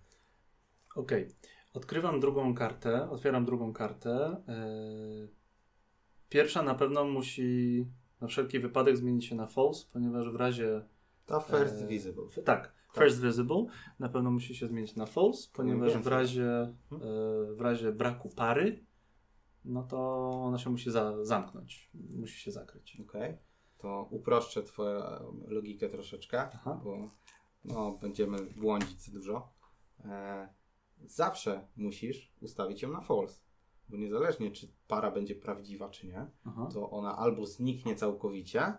[0.96, 1.28] Okej.
[1.74, 4.42] Odkrywam drugą kartę, otwieram drugą kartę.
[4.48, 5.28] Yy,
[6.28, 7.86] Pierwsza na pewno musi
[8.20, 10.82] na wszelki wypadek zmienić się na false, ponieważ w razie.
[11.26, 12.24] Ta first e, visible.
[12.24, 13.64] f- tak, first visible
[13.98, 16.72] na pewno musi się zmienić na false, ponieważ w razie, e,
[17.54, 18.84] w razie braku pary,
[19.64, 23.00] no to ona się musi za, zamknąć, musi się zakryć.
[23.08, 23.36] Okej.
[23.78, 25.02] To uproszczę Twoją
[25.48, 26.80] logikę troszeczkę, Aha.
[26.84, 27.08] bo
[27.64, 29.52] no, będziemy błądzić dużo.
[30.04, 30.48] E,
[31.04, 33.40] zawsze musisz ustawić ją na false,
[33.88, 36.68] bo niezależnie czy para będzie prawdziwa, czy nie, Aha.
[36.72, 38.74] to ona albo zniknie całkowicie,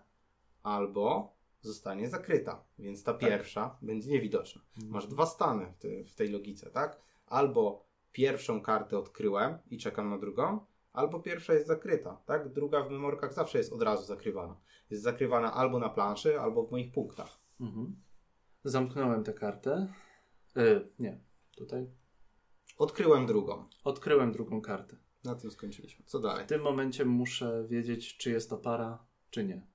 [0.63, 2.63] albo zostanie zakryta.
[2.80, 3.22] Więc ta Tak.
[3.22, 4.62] pierwsza będzie niewidoczna.
[4.88, 7.02] Masz dwa stany w, te, w tej logice, tak?
[7.28, 10.60] Albo pierwszą kartę odkryłem i czekam na drugą,
[10.93, 12.54] albo pierwsza jest zakryta, tak?
[12.54, 14.62] Druga w memorkach zawsze jest od razu zakrywana.
[14.89, 17.39] Jest zakrywana albo na planszy, albo w moich punktach.
[17.60, 18.01] Mhm.
[18.63, 19.93] Zamknąłem tę kartę.
[20.58, 21.19] E, nie,
[21.56, 21.88] tutaj.
[22.77, 23.65] Odkryłem drugą.
[23.84, 24.97] Odkryłem drugą kartę.
[25.23, 26.06] Na tym skończyliśmy.
[26.06, 26.45] Co dalej?
[26.45, 29.67] W tym momencie muszę wiedzieć, czy jest to para, czy nie.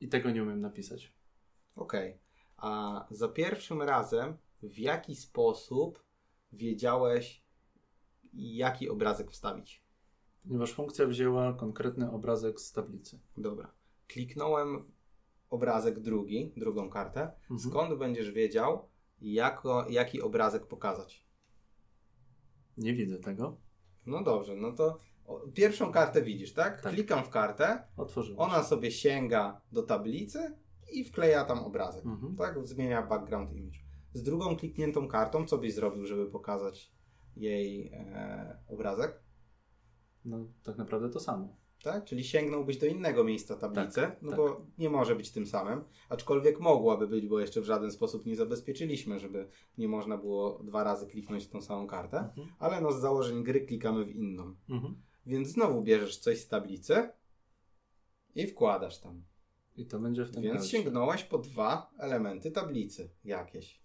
[0.00, 1.12] I tego nie umiem napisać.
[1.76, 2.18] Okej.
[2.56, 6.02] A za pierwszym razem w jaki sposób
[6.52, 7.44] wiedziałeś,
[8.32, 9.81] jaki obrazek wstawić?
[10.48, 13.20] Ponieważ funkcja wzięła konkretny obrazek z tablicy.
[13.36, 13.72] Dobra.
[14.08, 14.92] Kliknąłem
[15.50, 17.20] obrazek drugi, drugą kartę.
[17.22, 17.60] Mhm.
[17.60, 18.88] Skąd będziesz wiedział,
[19.20, 21.26] jako, jaki obrazek pokazać?
[22.76, 23.56] Nie widzę tego.
[24.06, 24.98] No dobrze, no to
[25.54, 26.80] pierwszą kartę widzisz, tak?
[26.80, 26.92] Tak.
[26.92, 28.40] Klikam w kartę, Otworzyłem.
[28.40, 30.56] ona sobie sięga do tablicy
[30.92, 32.04] i wkleja tam obrazek.
[32.06, 32.36] Mhm.
[32.36, 32.66] Tak?
[32.66, 33.78] Zmienia background image.
[34.14, 36.92] Z drugą klikniętą kartą, co byś zrobił, żeby pokazać
[37.36, 39.21] jej e, obrazek?
[40.24, 41.56] No, tak naprawdę to samo.
[41.82, 42.04] Tak?
[42.04, 44.36] Czyli sięgnąłbyś do innego miejsca tablicy, Tak, no tak.
[44.36, 48.36] bo nie może być tym samym, aczkolwiek mogłaby być, bo jeszcze w żaden sposób nie
[48.36, 52.48] zabezpieczyliśmy, żeby nie można było dwa razy kliknąć w tą samą kartę, Mhm.
[52.58, 54.54] ale no z założeń gry klikamy w inną.
[54.68, 55.02] Mhm.
[55.26, 57.08] Więc znowu bierzesz coś z tablicy
[58.34, 59.22] i wkładasz tam.
[59.76, 60.70] I to będzie w tym Więc karcie.
[60.70, 63.82] sięgnąłeś po dwa elementy tablicy jakieś.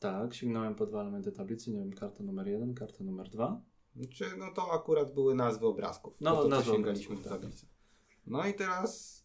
[0.00, 3.60] Tak, sięgnąłem po dwa elementy tablicy, nie wiem, karta numer jeden, karta numer dwa.
[4.12, 6.14] Czy no to akurat były nazwy obrazków.
[6.20, 7.40] No, No, to, nazwy sięgaliśmy obrazków, do tak.
[7.40, 7.66] tablicy.
[8.26, 9.18] No i teraz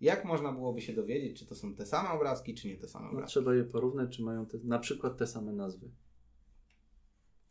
[0.00, 3.04] jak można byłoby się dowiedzieć, czy to są te same obrazki, czy nie te same
[3.04, 3.30] No, obrazki?
[3.30, 5.90] trzeba je porównać, czy mają te, na przykład te same nazwy.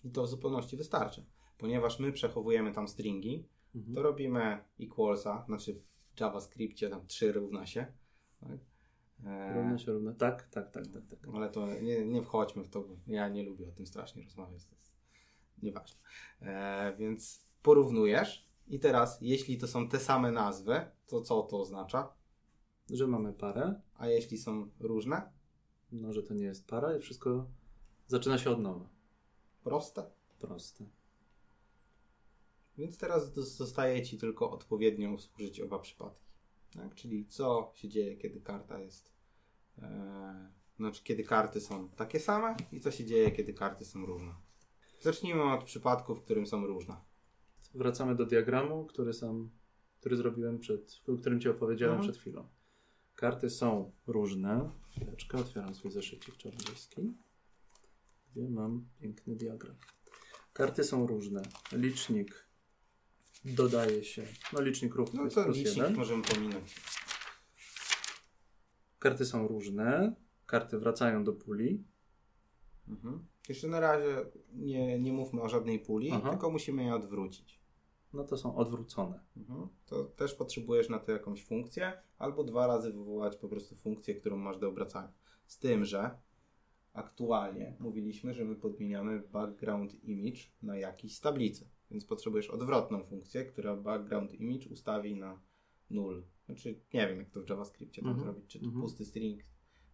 [0.04, 1.26] I to w zupełności wystarczy.
[1.58, 3.96] Ponieważ my przechowujemy tam stringi, Mhm.
[3.96, 7.86] to robimy equalsa, znaczy w JavaScriptie tam 3 równa się.
[8.40, 8.60] Tak?
[9.26, 10.16] E, Równe się równe.
[10.16, 11.20] Tak, tak, tak, tak, tak.
[11.34, 14.66] ale to nie, nie wchodźmy w to, bo ja nie lubię o tym strasznie rozmawiać,
[14.66, 14.87] to jest
[15.64, 16.00] nieważne.
[16.42, 22.14] E, więc porównujesz i teraz, jeśli to są te same nazwy, to co to oznacza?
[22.90, 25.38] Że mamy parę, A jeśli są różne?
[25.92, 27.48] no że to nie jest para i wszystko
[28.08, 28.90] zaczyna się od nowa.
[29.64, 30.10] Proste.
[30.40, 30.86] Proste.
[32.78, 36.26] Więc teraz zostaje Ci tylko odpowiednio współżyć oba przypadki.
[36.74, 36.96] Tak?
[36.96, 39.12] Czyli co się dzieje, kiedy karta jest.
[39.80, 44.34] E, znaczy, kiedy karty są takie same i co się dzieje, kiedy karty są różne.
[45.00, 46.96] Zacznijmy od przypadku, w którym są różne.
[47.74, 49.50] Wracamy do diagramu, który sam,
[50.00, 52.12] który zrobiłem przed, o którym Ci opowiedziałem Mhm.
[52.12, 52.48] przed chwilą.
[53.16, 54.72] Karty są różne.
[54.92, 57.14] Chwileczkę, otwieram swój zeszycik czarnoryski,
[58.32, 59.76] gdzie mam piękny diagram.
[60.54, 61.42] Karty są różne.
[61.72, 62.48] Licznik
[63.46, 65.96] dodaje się, no licznik ruchu No jest to plus licznik jeden.
[65.96, 66.76] możemy pominąć.
[69.00, 70.16] Karty są różne.
[70.46, 71.84] Karty wracają do puli.
[72.88, 73.26] Mhm.
[73.50, 76.30] Jeszcze na razie nie, nie mówmy o żadnej puli, Aha.
[76.30, 77.60] tylko musimy je odwrócić.
[78.14, 79.20] No to są odwrócone.
[79.38, 79.68] Mhm.
[79.86, 84.38] To też potrzebujesz na to jakąś funkcję, albo dwa razy wywołać po prostu funkcję, którą
[84.38, 85.14] masz do obracania.
[85.48, 86.18] Z tym, że
[86.94, 91.70] aktualnie mówiliśmy, że my podmieniamy background image na jakiś z tablicy.
[91.92, 95.42] Więc potrzebujesz odwrotną funkcję, która background image ustawi na
[95.90, 96.24] null.
[96.46, 98.26] Znaczy, nie wiem jak to w JavaScriptie tam Mhm.
[98.26, 98.52] zrobić.
[98.52, 98.82] Czy to Mhm.
[98.82, 99.42] pusty string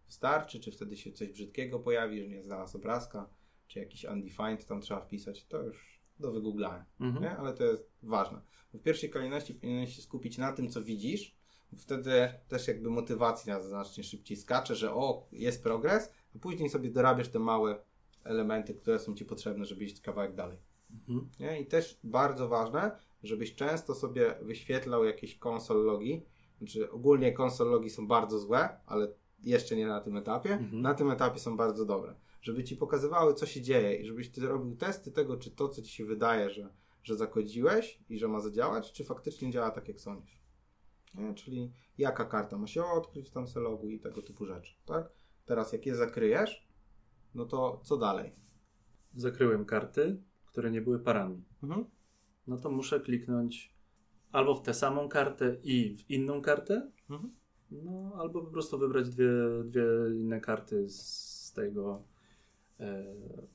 [0.06, 3.30] wystarczy, czy wtedy się coś brzydkiego pojawi, że nie znalazł obrazka,
[3.66, 5.44] czy jakiś undefined tam trzeba wpisać.
[5.46, 7.24] To już do wygooglania Mhm.
[7.24, 7.36] nie?
[7.36, 8.40] ale to jest ważne.
[8.72, 11.36] Bo w pierwszej kolejności powinieneś się skupić na tym, co widzisz,
[11.72, 16.90] bo wtedy też jakby motywacja znacznie szybciej skacze, że o, jest progres, a później sobie
[16.90, 17.84] dorabiasz te małe
[18.24, 20.58] elementy, które są Ci potrzebne, żeby iść kawałek dalej.
[20.90, 21.30] Mhm.
[21.40, 21.60] Nie?
[21.60, 26.22] I też bardzo ważne, żebyś często sobie wyświetlał jakieś konsol logi.
[26.58, 29.08] Znaczy ogólnie konsol logi są bardzo złe, ale
[29.42, 30.52] jeszcze nie na tym etapie.
[30.52, 30.82] Mhm.
[30.82, 32.14] Na tym etapie są bardzo dobre.
[32.44, 35.82] Żeby ci pokazywały, co się dzieje i żebyś ty robił testy tego, czy to, co
[35.82, 40.00] ci się wydaje, że, że zakodziłeś i że ma zadziałać, czy faktycznie działa tak, jak
[40.00, 40.42] sądzisz.
[41.14, 41.34] Nie?
[41.34, 44.74] Czyli jaka karta ma się odkryć tam se logu i tego typu rzeczy.
[44.86, 45.12] Tak?
[45.46, 46.68] Teraz jak je zakryjesz,
[47.34, 48.32] no to co dalej?
[49.14, 51.44] Zakryłem karty, które nie były parami.
[51.62, 51.84] Mhm.
[52.46, 53.74] No to muszę kliknąć
[54.32, 57.34] albo w tę samą kartę i w inną kartę, Mhm.
[57.70, 59.28] no albo po prostu wybrać dwie,
[59.64, 59.82] dwie
[60.14, 62.02] inne karty z tego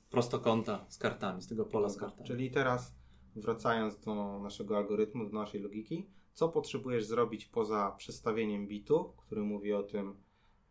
[0.10, 2.28] prostokąta z kartami, z tego pola z kartami.
[2.28, 2.96] Czyli teraz
[3.36, 9.74] wracając do naszego algorytmu, do naszej logiki, co potrzebujesz zrobić poza przestawieniem bitu, który mówi
[9.74, 10.16] o tym,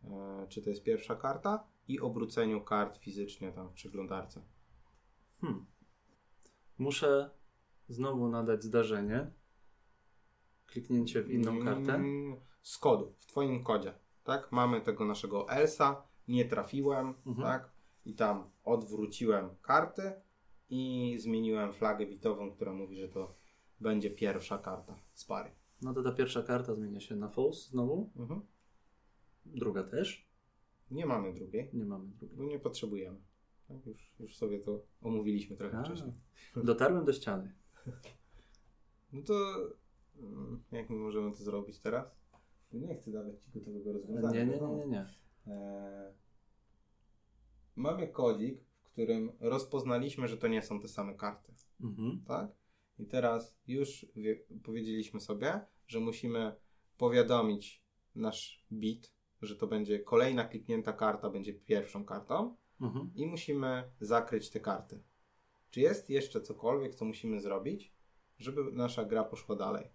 [0.03, 4.41] e, czy to jest pierwsza karta i obróceniu kart fizycznie tam w przeglądarce.
[5.41, 5.65] Hmm.
[6.77, 7.29] Muszę
[7.89, 9.31] znowu nadać zdarzenie,
[10.65, 11.95] kliknięcie w inną kartę.
[11.95, 14.51] Mm, Z kodu, w Twoim kodzie, tak?
[14.51, 17.47] Mamy tego naszego Elsa, nie trafiłem, Mhm.
[17.47, 17.71] tak?
[18.09, 20.11] I tam odwróciłem karty
[20.69, 23.35] i zmieniłem flagę bitową, która mówi, że to
[23.79, 25.51] będzie pierwsza karta z pary.
[25.81, 28.41] No to ta pierwsza karta zmienia się na false znowu, Mhm.
[29.45, 30.29] druga też.
[30.91, 32.37] Nie mamy drugiej, Nie mamy drugiej.
[32.37, 33.19] bo nie potrzebujemy.
[33.67, 33.85] Tak?
[33.85, 36.13] Już, już sobie to omówiliśmy trochę A, wcześniej.
[36.55, 37.53] dotarłem do ściany.
[39.13, 39.33] No to
[40.19, 42.15] mm, jak my możemy to zrobić teraz?
[42.73, 44.45] Nie chcę dawać Ci gotowego rozwiązania.
[44.45, 45.05] Nie, nie, nie, nie, nie.
[45.47, 46.13] Eee,
[47.75, 52.23] mamy kodzik, w którym rozpoznaliśmy, że to nie są te same karty, Mhm.
[52.27, 52.51] tak?
[52.99, 56.55] I teraz już wie, powiedzieliśmy sobie, że musimy
[56.97, 57.83] powiadomić
[58.15, 63.11] nasz bit, że to będzie kolejna kliknięta karta, będzie pierwszą kartą Mhm.
[63.15, 65.03] i musimy zakryć te karty.
[65.69, 67.93] Czy jest jeszcze cokolwiek, co musimy zrobić,
[68.37, 69.87] żeby nasza gra poszła dalej?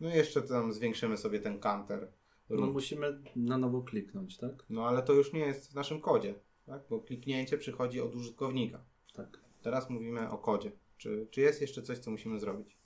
[0.00, 2.12] No i jeszcze tam zwiększymy sobie ten counter.
[2.50, 4.64] No musimy na nowo kliknąć, tak?
[4.70, 6.34] No ale to już nie jest w naszym kodzie,
[6.66, 6.82] tak?
[6.90, 8.84] bo kliknięcie przychodzi od użytkownika.
[9.14, 9.40] Tak.
[9.62, 10.72] Teraz mówimy o kodzie.
[10.96, 12.76] Czy, czy jest jeszcze coś, co musimy zrobić?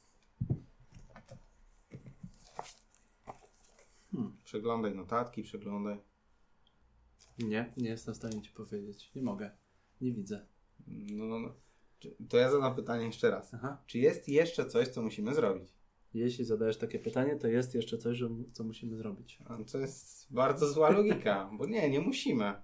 [4.12, 4.37] Hmm.
[4.45, 5.99] Przeglądaj notatki, przeglądaj.
[7.38, 9.11] Nie, nie jestem w stanie Ci powiedzieć.
[9.14, 9.51] Nie mogę.
[10.01, 10.47] Nie widzę.
[10.87, 11.55] No, no, no.
[12.29, 13.55] To ja zadam pytanie jeszcze raz.
[13.55, 13.83] Aha.
[13.87, 15.75] Czy jest jeszcze coś, co musimy zrobić?
[16.18, 19.38] Jeśli zadajesz takie pytanie, to jest jeszcze coś, co musimy zrobić.
[19.46, 22.55] A To jest bardzo zła logika, bo nie, nie musimy.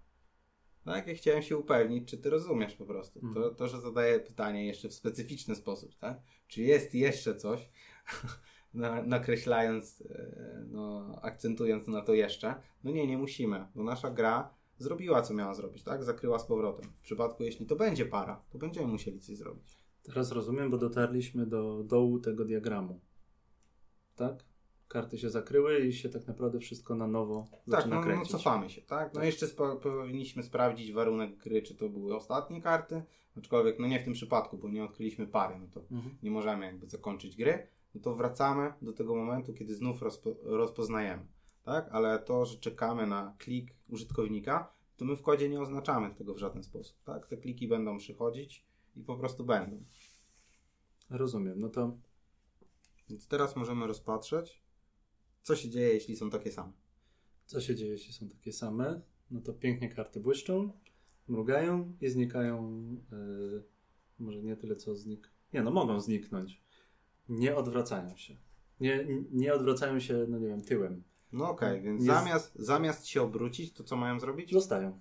[0.85, 3.21] Tak, ja chciałem się upewnić, czy ty rozumiesz po prostu.
[3.21, 3.55] To, Mhm.
[3.55, 6.21] to że zadaję pytanie jeszcze w specyficzny sposób, tak?
[6.49, 7.69] Czy jest jeszcze coś,
[8.75, 12.55] na, nakreślając, e, no, akcentując na to jeszcze.
[12.85, 16.05] No nie, nie musimy, bo nasza gra zrobiła, co miała zrobić, tak?
[16.05, 16.91] Zakryła z powrotem.
[16.99, 19.79] W przypadku, jeśli to będzie para, to będziemy musieli coś zrobić.
[20.03, 23.01] Teraz rozumiem, bo dotarliśmy do dołu tego diagramu.
[24.29, 24.45] Tak?
[24.89, 28.31] Karty się zakryły i się tak naprawdę wszystko na nowo Tak, zaczyna no, no kręcić.
[28.33, 29.09] cofamy się, tak?
[29.15, 29.25] No Tak.
[29.25, 29.47] jeszcze
[29.83, 33.03] powinniśmy sprawdzić warunek gry, czy to były ostatnie karty,
[33.39, 36.17] aczkolwiek no nie w tym przypadku, bo nie odkryliśmy pary, no to Mhm.
[36.23, 41.27] nie możemy jakby zakończyć gry, no to wracamy do tego momentu, kiedy znów rozpo, rozpoznajemy,
[41.63, 41.89] tak?
[41.93, 46.39] Ale to, że czekamy na klik użytkownika, to my w kodzie nie oznaczamy tego w
[46.39, 47.27] żaden sposób, tak?
[47.27, 48.65] Te kliki będą przychodzić
[48.97, 49.83] i po prostu będą.
[51.11, 51.61] Rozumiem.
[51.61, 51.97] No to
[53.11, 54.63] Więc teraz możemy rozpatrzeć,
[55.43, 56.73] co się dzieje, jeśli są takie same.
[57.47, 59.01] co się dzieje, jeśli są takie same?
[59.31, 60.73] No to pięknie karty błyszczą,
[61.29, 62.83] mrugają i znikają.
[63.13, 63.65] Yy,
[64.19, 65.31] może nie tyle co znik.
[65.53, 66.63] Nie, no mogą zniknąć.
[67.29, 68.37] Nie odwracają się.
[68.81, 71.03] Nie, nie odwracają się, no nie wiem, tyłem.
[71.33, 74.53] No okej, więc Nie z- zamiast, zamiast się obrócić, to co mają zrobić?
[74.53, 75.01] Zostają.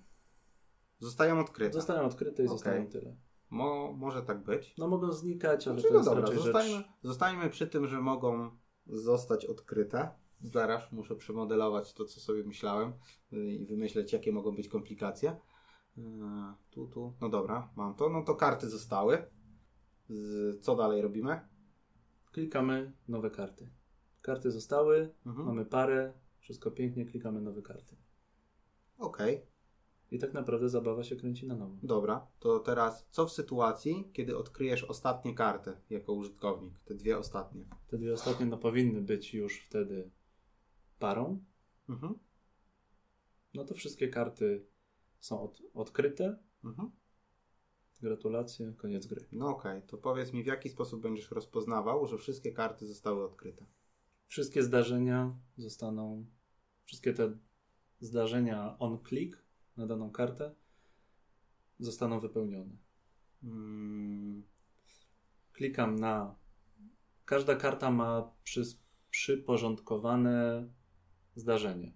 [0.98, 1.72] Zostają odkryte.
[1.72, 2.48] Zostają odkryte i Okej.
[2.48, 3.16] zostają tyle.
[3.52, 4.74] Mo, może tak być.
[4.78, 6.86] No mogą znikać, ale Znaczy, to no dobra, raczej zostańmy, rzecz...
[7.02, 8.50] zostańmy przy tym, że mogą
[8.86, 10.10] zostać odkryte.
[10.42, 12.92] Zaraz muszę przemodelować to, co sobie myślałem
[13.32, 15.36] y, i wymyśleć, jakie mogą być komplikacje.
[15.96, 16.04] Yy,
[16.70, 17.12] Tu, tu.
[17.20, 18.08] No dobra, mam to.
[18.08, 19.22] No to karty zostały.
[20.60, 21.40] Co dalej robimy?
[22.32, 23.70] Klikamy nowe karty.
[24.22, 25.46] Karty zostały, Mhm.
[25.46, 27.96] mamy parę, wszystko pięknie, klikamy nowe karty.
[28.98, 29.46] Okej,
[30.12, 31.76] I tak naprawdę zabawa się kręci na nowo.
[31.82, 32.26] dobra.
[32.38, 36.80] To teraz co w sytuacji, kiedy odkryjesz ostatnie karty jako użytkownik?
[36.84, 37.64] Te dwie ostatnie.
[37.86, 40.10] Te dwie ostatnie no, powinny być już wtedy
[40.98, 41.44] parą.
[41.88, 42.18] Mhm.
[43.54, 44.66] No to wszystkie karty
[45.20, 46.38] są od, odkryte.
[46.64, 46.90] Mhm.
[48.02, 49.26] Gratulacje, koniec gry.
[49.32, 53.66] No okej, to powiedz mi, w jaki sposób będziesz rozpoznawał, że wszystkie karty zostały odkryte?
[54.26, 56.26] Wszystkie zdarzenia zostaną,
[56.84, 57.38] wszystkie te
[58.00, 59.42] zdarzenia on-click
[59.76, 60.54] na daną kartę
[61.78, 62.76] zostaną wypełnione.
[63.42, 64.42] Mm,
[65.52, 66.34] Klikam na.
[67.24, 68.62] Każda karta ma przy,
[69.10, 70.68] przyporządkowane
[71.34, 71.92] zdarzenie.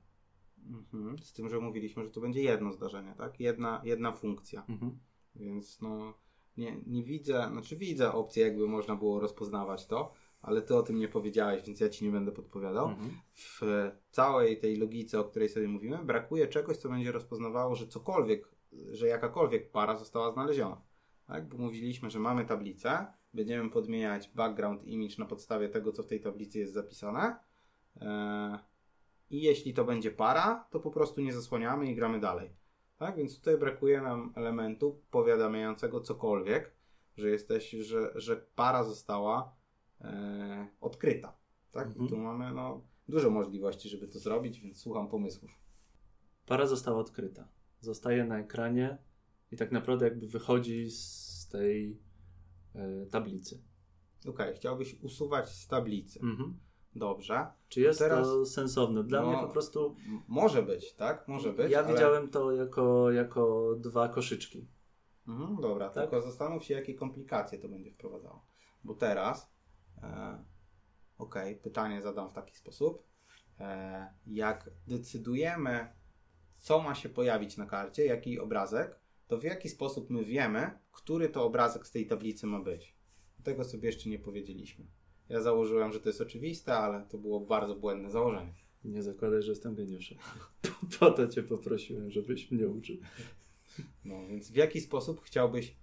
[0.69, 1.19] mhm.
[1.19, 3.41] Z tym, że mówiliśmy, że to będzie jedno zdarzenie, tak?
[3.41, 4.65] Jedna, jedna funkcja.
[4.69, 4.99] Mhm.
[5.35, 6.15] Więc no,
[6.57, 10.12] nie, nie widzę, znaczy widzę opcję, jakby można było rozpoznawać to,
[10.47, 12.89] ale ty o tym nie powiedziałeś, więc ja ci nie będę podpowiadał.
[12.89, 13.11] Mhm.
[13.33, 18.49] W całej tej logice, o której sobie mówimy, brakuje czegoś, co będzie rozpoznawało, że cokolwiek,
[18.91, 20.81] że jakakolwiek para została znaleziona.
[21.27, 21.49] Tak?
[21.49, 26.21] Bo mówiliśmy, że mamy tablicę, będziemy podmieniać background image na podstawie tego, co w tej
[26.21, 27.37] tablicy jest zapisane.
[28.01, 28.59] Eee,
[29.31, 32.51] I jeśli to będzie para, to po prostu nie zasłaniamy i gramy dalej.
[32.97, 33.17] Tak?
[33.17, 36.73] Więc tutaj brakuje nam elementu powiadamiającego cokolwiek,
[37.17, 39.56] że jesteś, że, że para została
[40.01, 41.37] e, odkryta.
[41.73, 41.87] Tak?
[41.87, 42.07] Mhm.
[42.07, 45.51] I tu mamy no, dużo możliwości, żeby to zrobić, więc słucham pomysłów.
[46.47, 47.49] Para została odkryta.
[47.81, 48.99] Zostaje na ekranie
[49.53, 51.99] i tak naprawdę jakby wychodzi z tej
[52.75, 53.63] e, tablicy.
[54.29, 56.21] Okej, chciałbyś usuwać z tablicy.
[56.23, 56.59] Mhm.
[56.95, 57.47] Dobrze.
[57.69, 59.05] Czy jest Teraz- to sensowne?
[59.05, 59.97] Dla No, mnie po prostu.
[60.29, 61.29] Może być, tak?
[61.29, 61.71] Może być.
[61.73, 64.67] ja ale- widziałem to jako, jako dwa koszyczki.
[65.29, 66.03] Mhm, dobra, Tak?
[66.11, 68.45] tylko zastanów się, jakie komplikacje to będzie wprowadzało.
[68.85, 69.53] Bo teraz,
[70.03, 70.45] e,
[71.19, 73.07] okej, pytanie zadam w taki sposób.
[73.61, 75.89] E, jak decydujemy,
[76.59, 81.29] co ma się pojawić na karcie, jaki obrazek, to w jaki sposób my wiemy, który
[81.29, 82.97] to obrazek z tej tablicy ma być.
[83.45, 84.87] Tego sobie jeszcze nie powiedzieliśmy.
[85.29, 88.55] Ja założyłem, że to jest oczywiste, ale to było bardzo błędne założenie.
[88.85, 90.19] Nie zakładaj, że jestem geniuszem.
[90.99, 92.97] Po to cię poprosiłem, żebyś mnie uczył.
[94.05, 95.77] No więc w jaki sposób chciałbyś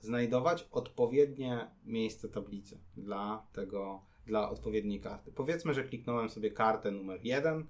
[0.00, 5.32] znajdować odpowiednie miejsce tablicy dla tego, dla odpowiedniej karty?
[5.32, 7.66] Powiedzmy, że kliknąłem sobie kartę numer 1,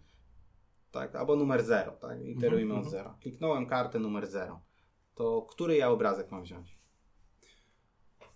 [0.91, 3.05] tak, albo numer 0, tak, iterujmy Mhm, od mhm.
[3.05, 3.15] 0.
[3.21, 4.61] Kliknąłem kartę numer 0.
[5.15, 6.79] To który ja obrazek mam wziąć?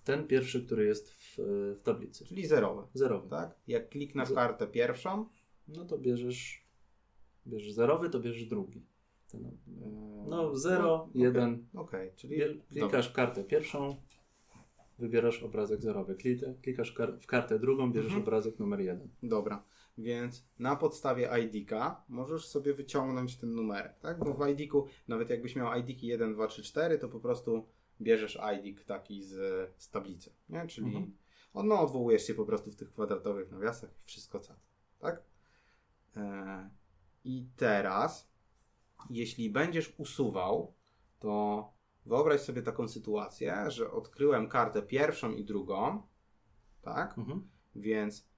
[0.05, 1.35] Ten pierwszy, który jest w,
[1.79, 2.25] w tablicy.
[2.25, 3.29] Czyli zerowy, Zerowy.
[3.29, 3.55] tak?
[3.67, 5.27] Jak kliknę w kartę pierwszą,
[5.69, 6.63] No to bierzesz.
[7.47, 8.87] Bierzesz zerowy, to bierzesz drugi.
[9.33, 9.51] Ten,
[10.27, 11.67] no, 0, okej, 1.
[11.75, 13.97] Okej, czyli Klikasz w kartę pierwszą,
[14.99, 16.15] wybierasz obrazek zerowy.
[16.15, 18.23] Klika- Klikasz kar- w kartę drugą, bierzesz Mhm.
[18.23, 19.09] obrazek numer jeden.
[19.23, 19.65] Dobra,
[19.99, 24.19] więc na podstawie ID-ka możesz sobie wyciągnąć ten numerek, tak?
[24.19, 27.67] Bo w ID-ku, nawet jakbyś miał ID-ki 1, 2, 3, 4, to po prostu
[28.01, 29.35] bierzesz ID taki z,
[29.77, 30.67] z tablicy, nie?
[30.67, 31.13] Czyli Mhm.
[31.55, 34.55] On, no, odwołujesz się po prostu w tych kwadratowych nawiasach, wszystko co,
[34.99, 35.23] tak?
[36.17, 36.71] E,
[37.25, 38.32] I teraz,
[39.11, 40.75] jeśli będziesz usuwał,
[41.19, 41.73] to
[42.07, 46.03] wyobraź sobie taką sytuację, że odkryłem kartę pierwszą i drugą,
[46.83, 47.19] tak?
[47.19, 47.49] Mhm.
[47.75, 48.29] Więc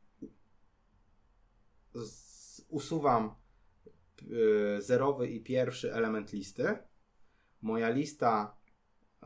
[2.69, 3.35] usuwam
[4.23, 6.79] y, zerowy i pierwszy element listy.
[7.63, 8.57] Moja lista,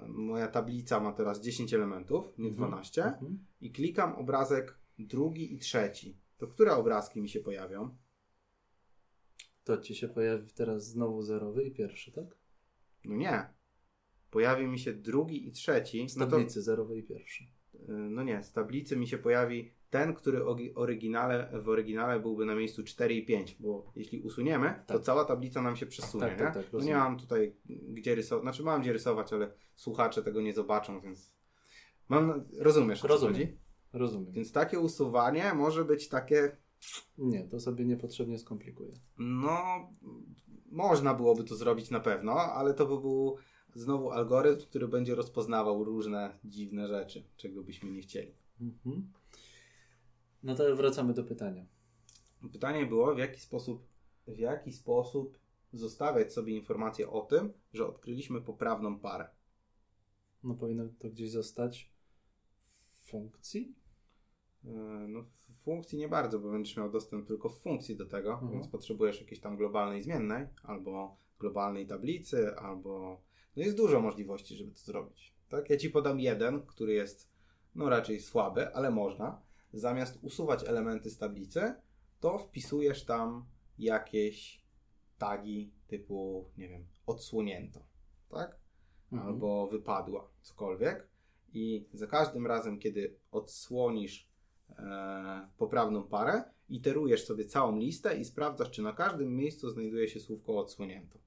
[0.07, 2.69] moja tablica ma teraz 10 elementów, nie Mhm.
[2.69, 3.05] 12.
[3.05, 3.47] Mhm.
[3.61, 6.19] I klikam obrazek drugi i trzeci.
[6.39, 7.97] To które obrazki mi się pojawią?
[9.69, 12.25] To ci się pojawi teraz znowu zerowy i pierwszy, tak?
[13.05, 13.47] No nie.
[14.31, 16.09] Pojawi mi się drugi i trzeci.
[16.09, 17.45] Z No to, tablicy zerowy i pierwszy.
[17.75, 20.45] y, no nie, z tablicy mi się pojawi ten, który
[20.75, 25.03] oryginale, w oryginale byłby na miejscu 4 i 5, bo jeśli usuniemy, to Tak.
[25.03, 26.63] cała tablica nam się przesunie, Tak, tak, nie?
[26.63, 27.57] tak, no nie mam tutaj
[27.89, 31.33] gdzie rysować, znaczy mam gdzie rysować, ale słuchacze tego nie zobaczą, więc
[32.09, 33.57] mam, rozumiesz o co chodzi?
[33.93, 34.33] Rozumiem.
[34.33, 36.57] Więc takie usuwanie może być takie,
[37.19, 38.93] Nie, to sobie niepotrzebnie skomplikuje.
[39.19, 39.59] no
[40.71, 43.37] można byłoby to zrobić na pewno, ale to by był
[43.75, 48.35] znowu algorytm, który będzie rozpoznawał różne dziwne rzeczy, czego byśmy nie chcieli.
[48.61, 49.13] Mhm.
[50.43, 51.67] No to wracamy do pytania.
[52.53, 53.87] Pytanie było, w jaki sposób,
[54.27, 55.39] w jaki sposób
[55.73, 59.29] zostawiać sobie informację o tym, że odkryliśmy poprawną parę.
[60.45, 61.93] No powinno to gdzieś zostać
[63.03, 63.75] w funkcji?
[64.65, 64.73] Yy,
[65.09, 65.25] No,
[65.69, 68.53] funkcji nie bardzo, bo będziesz miał dostęp tylko w funkcji do tego, Mhm.
[68.53, 73.21] więc potrzebujesz jakiejś tam globalnej zmiennej, albo globalnej tablicy, albo.
[73.57, 75.35] No jest dużo możliwości, żeby to zrobić.
[75.49, 75.71] Tak?
[75.71, 77.31] Ja ci podam jeden, który jest
[77.75, 79.43] no raczej słaby, ale można.
[79.73, 81.75] Zamiast usuwać elementy z tablicy,
[82.21, 83.45] to wpisujesz tam
[83.79, 84.65] jakieś
[85.19, 87.81] tagi typu, nie wiem, odsłonięto,
[88.31, 88.59] tak?
[89.13, 89.29] Mhm.
[89.29, 91.09] albo wypadła, cokolwiek.
[91.53, 94.28] I za każdym razem, kiedy odsłonisz
[95.59, 100.59] poprawną parę, iterujesz sobie całą listę i sprawdzasz, czy na każdym miejscu znajduje się słówko
[100.59, 101.19] odsłonięto.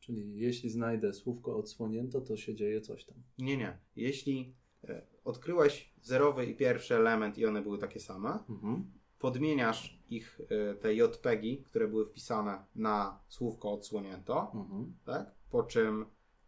[0.00, 3.16] Czyli jeśli znajdę słówko odsłonięto, to się dzieje coś tam.
[3.38, 3.78] Nie, nie.
[3.96, 4.54] Jeśli
[4.84, 8.90] e, odkryłeś zerowy i pierwszy element i one były takie same, Mhm.
[9.18, 14.94] podmieniasz ich, e, te JPEGi, które były wpisane na słówko odsłonięto, Mhm.
[15.04, 15.34] tak?
[15.50, 16.06] Po czym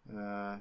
[0.09, 0.61] e,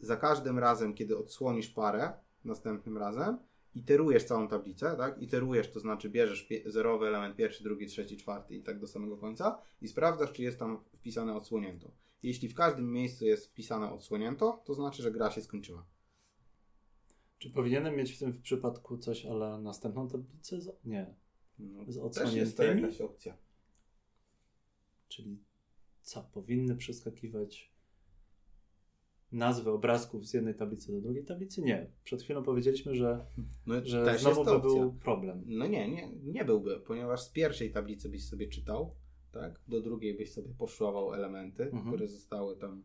[0.00, 2.12] za każdym razem, kiedy odsłonisz parę,
[2.44, 3.38] następnym razem,
[3.78, 5.22] iterujesz całą tablicę, tak?
[5.22, 9.58] Iterujesz, to znaczy bierzesz zerowy element pierwszy, drugi, trzeci, czwarty i tak do samego końca
[9.80, 11.90] i sprawdzasz, czy jest tam wpisane odsłonięto.
[12.22, 15.86] Jeśli w każdym miejscu jest wpisane odsłonięto, to znaczy, że gra się skończyła.
[17.38, 20.60] Czy powinienem mieć w tym przypadku coś ale następną tablicę?
[20.60, 20.84] Z...
[20.84, 21.14] Nie.
[21.58, 22.82] No, Z też jest to odsłoniętymi?
[22.82, 23.36] jakaś opcja.
[25.08, 25.38] Czyli
[26.02, 26.22] co?
[26.22, 27.72] Powinny przeskakiwać
[29.32, 31.62] nazwy obrazków z jednej tablicy do drugiej tablicy?
[31.62, 31.90] Nie.
[32.04, 33.26] Przed chwilą powiedzieliśmy, że,
[33.66, 35.42] No, że znowu by był problem.
[35.46, 38.94] No nie, nie, nie byłby, ponieważ z pierwszej tablicy byś sobie czytał,
[39.32, 39.60] tak?
[39.68, 41.86] Do drugiej byś sobie poszłował elementy, Mhm.
[41.86, 42.82] które zostały tam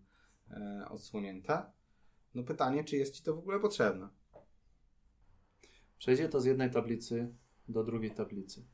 [0.52, 1.64] e, odsłonięte.
[2.36, 4.10] No pytanie, czy jest Ci to w ogóle potrzebne?
[5.98, 7.36] Przejdzie to z jednej tablicy
[7.70, 8.66] do drugiej tablicy.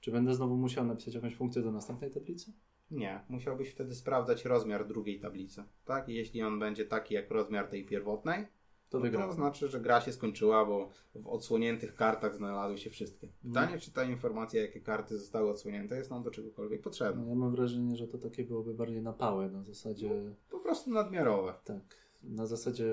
[0.00, 2.52] Czy będę znowu musiał napisać jakąś funkcję do następnej tablicy?
[2.90, 6.08] Nie, musiałbyś wtedy sprawdzać rozmiar drugiej tablicy, tak?
[6.08, 8.44] I jeśli on będzie taki jak rozmiar tej pierwotnej,
[8.88, 9.32] To to wygrałem.
[9.32, 13.28] znaczy, że gra się skończyła, bo w odsłoniętych kartach znalazły się wszystkie.
[13.42, 17.22] Pytanie, czy ta informacja, jakie karty zostały odsłonięte, jest nam do czegokolwiek potrzebna.
[17.22, 21.54] No, ja mam wrażenie, że to takie byłoby bardziej napałe na zasadzie Po prostu nadmiarowe.
[21.64, 22.86] tak, na zasadzie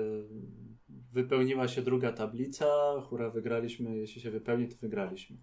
[0.88, 2.66] wypełniła się druga tablica,
[3.00, 5.36] hura wygraliśmy, jeśli się wypełni, to wygraliśmy.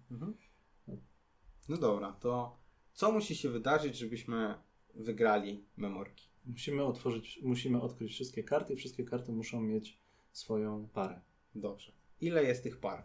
[1.68, 2.56] No dobra, to
[2.96, 4.54] co musi się wydarzyć, żebyśmy
[4.94, 6.28] wygrali memorki?
[6.46, 9.98] Musimy otworzyć, musimy odkryć wszystkie karty i wszystkie karty muszą mieć
[10.32, 11.20] swoją parę.
[11.54, 11.92] Dobrze.
[12.20, 13.04] Ile jest tych par?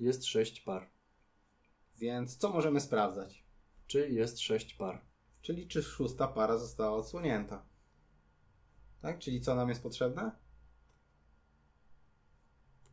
[0.00, 0.90] Jest sześć par.
[1.98, 3.44] Więc co możemy sprawdzać?
[3.86, 5.04] Czy jest sześć par?
[5.42, 7.66] Czyli czy szósta para została odsłonięta?
[9.02, 9.18] Tak?
[9.18, 10.30] Czyli co nam jest potrzebne?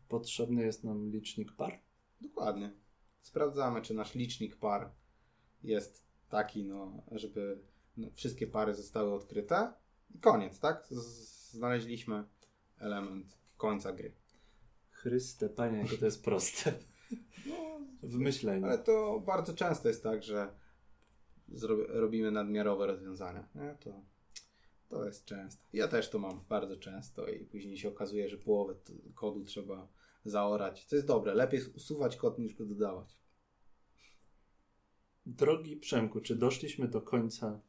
[0.10, 1.80] Potrzebny jest nam licznik par?
[2.22, 2.74] Dokładnie.
[3.22, 5.03] Sprawdzamy, czy nasz licznik par
[5.64, 7.60] jest taki, no, żeby
[7.98, 9.74] no, wszystkie pary zostały odkryte.
[10.16, 10.88] I koniec, tak?
[11.52, 12.24] Znaleźliśmy
[12.80, 14.12] element końca gry.
[14.92, 16.74] Chryste, panie, jakie to jest proste.
[17.46, 18.66] No, W myśleniu.
[18.66, 20.54] Ale to bardzo często jest tak, że
[21.88, 23.48] robimy nadmiarowe rozwiązania.
[23.56, 23.78] Nie?
[23.80, 24.02] To,
[24.90, 25.64] to jest często.
[25.74, 28.76] Ja też to mam bardzo często i później się okazuje, że połowę
[29.16, 29.88] kodu trzeba
[30.26, 30.86] zaorać.
[30.86, 33.18] Co jest dobre, lepiej usuwać kod niż go dodawać.
[35.26, 37.62] Drogi Przemku, czy doszliśmy do końca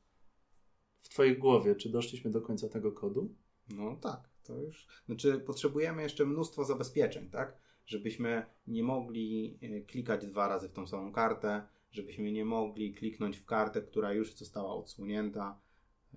[0.98, 3.34] w Twojej głowie, czy doszliśmy do końca tego kodu?
[3.68, 7.56] No tak, to już, znaczy potrzebujemy jeszcze mnóstwo zabezpieczeń, tak?
[7.86, 13.36] Żebyśmy nie mogli e, klikać dwa razy w tą samą kartę, żebyśmy nie mogli kliknąć
[13.36, 15.60] w kartę, która już została odsłonięta,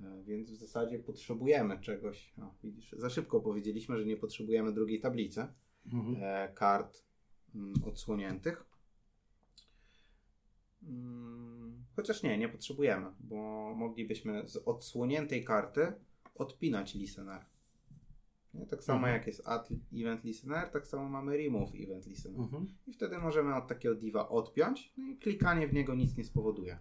[0.02, 2.34] e, więc w zasadzie potrzebujemy czegoś.
[2.42, 5.48] O, widzisz, za szybko powiedzieliśmy, że nie potrzebujemy drugiej tablicy
[5.94, 6.18] Mhm.
[6.24, 7.04] e, kart
[7.56, 8.66] mm, odsłoniętych.
[10.88, 13.36] Mm, Chociaż nie, nie potrzebujemy, bo
[13.76, 15.94] moglibyśmy z odsłoniętej karty
[16.36, 17.46] odpinać listener.
[18.54, 18.66] Nie?
[18.66, 19.14] Tak samo Mhm.
[19.14, 22.40] jak jest add event listener, tak samo mamy remove event listener.
[22.42, 22.68] Mhm.
[22.88, 26.80] I wtedy możemy od takiego diva odpiąć, no i klikanie w niego nic nie spowoduje.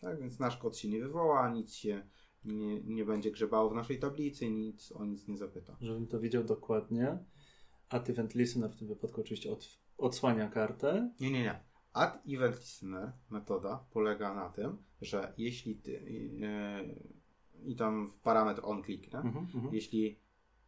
[0.00, 2.06] Tak więc nasz kod się nie wywoła, nic się
[2.44, 5.76] nie, nie będzie grzebało w naszej tablicy, nic o nic nie zapyta.
[5.80, 7.18] Żebym to widział dokładnie.
[7.88, 11.10] Add event listener w tym wypadku oczywiście od, odsłania kartę.
[11.20, 11.71] Nie, nie, nie.
[11.92, 17.02] Add Event Listener metoda polega na tym, że jeśli ty yy,
[17.64, 19.46] i tam w parametr on kliknę, Mhm.
[19.54, 19.74] Mhm.
[19.74, 20.18] jeśli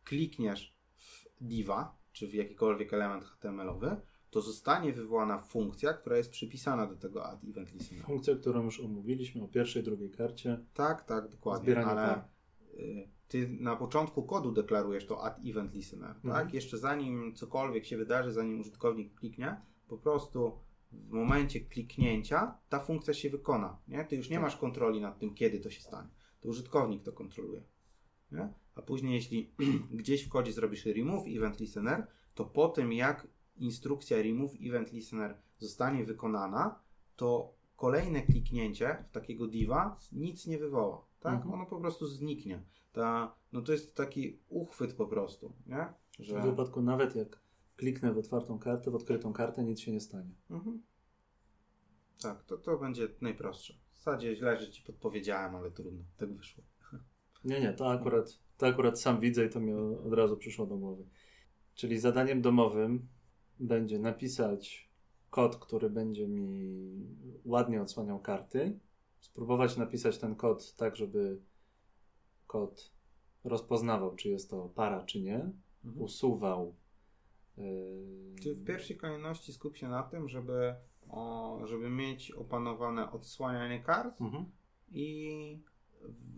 [0.05, 3.97] klikniesz w diva, czy w jakikolwiek element HTML-owy,
[4.31, 8.05] to zostanie wywołana funkcja, która jest przypisana do tego add event listener.
[8.05, 10.65] Funkcja, którą już omówiliśmy o pierwszej, drugiej karcie.
[10.75, 11.65] Tak, tak, dokładnie.
[11.65, 12.25] Zbieranie ale
[12.75, 16.35] y, ty na początku kodu deklarujesz to add event listener, Mhm.
[16.35, 16.55] tak?
[16.55, 20.59] Jeszcze zanim cokolwiek się wydarzy, zanim użytkownik kliknie, po prostu
[21.09, 24.05] w momencie kliknięcia ta funkcja się wykona, nie?
[24.05, 24.43] Ty już nie Tak.
[24.45, 26.09] masz kontroli nad tym, kiedy to się stanie.
[26.41, 27.63] To użytkownik to kontroluje,
[28.33, 28.53] nie?
[28.75, 29.51] A później, jeśli
[29.93, 33.27] gdzieś w kodzie zrobisz remove event listener, to po tym jak
[33.57, 36.81] instrukcja remove event listener zostanie wykonana,
[37.17, 41.07] to kolejne kliknięcie w takiego diva nic nie wywoła.
[41.21, 41.35] Tak?
[41.35, 41.55] Mhm.
[41.55, 42.63] Ono po prostu zniknie.
[42.93, 45.87] Ta, no to jest taki uchwyt po prostu, nie?
[46.19, 47.44] W Że, wypadku nawet jak
[47.77, 50.35] kliknę w otwartą kartę, w odkrytą kartę, nic się nie stanie.
[50.51, 50.83] mhm.
[52.23, 53.75] Tak, to, to będzie najprostsze.
[53.93, 56.05] W zasadzie źle, że Ci podpowiedziałem, ale trudno.
[56.17, 56.65] Tak wyszło.
[57.45, 59.73] Nie, nie, to akurat, to akurat sam widzę i to mi
[60.07, 61.05] od razu przyszło do głowy.
[61.75, 63.09] Czyli zadaniem domowym
[63.61, 64.91] będzie napisać
[65.31, 67.07] kod, który będzie mi
[67.45, 68.79] ładnie odsłaniał karty.
[69.21, 71.41] Spróbować napisać ten kod tak, żeby
[72.47, 72.93] kod
[73.45, 75.51] rozpoznawał, czy jest to para, czy nie.
[75.97, 76.75] Usuwał.
[77.57, 80.75] Yy, Czy w pierwszej kolejności skup się na tym, żeby,
[81.09, 84.45] o, żeby mieć opanowane odsłanianie kart Mhm,
[84.91, 85.59] i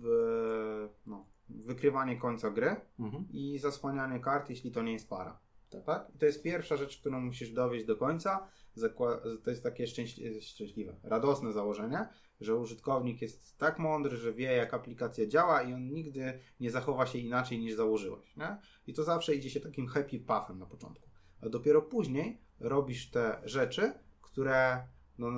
[0.01, 3.29] w, no, wykrywanie końca gry mhm.
[3.31, 5.39] i zasłanianie kart, jeśli to nie jest para.
[5.71, 5.85] Tak.
[5.85, 6.09] Tak?
[6.19, 8.49] To jest pierwsza rzecz, którą musisz dowieść do końca.
[8.77, 12.09] Zakła- to jest takie szczęśli- szczęśliwe, radosne założenie,
[12.41, 17.07] że użytkownik jest tak mądry, że wie, jak aplikacja działa i on nigdy nie zachowa
[17.07, 18.37] się inaczej niż założyłeś.
[18.37, 18.57] Nie?
[18.87, 21.06] I to zawsze idzie się takim happy pathem na początku.
[21.51, 23.93] Dopiero później robisz te rzeczy,
[24.23, 24.89] które
[25.19, 25.29] no,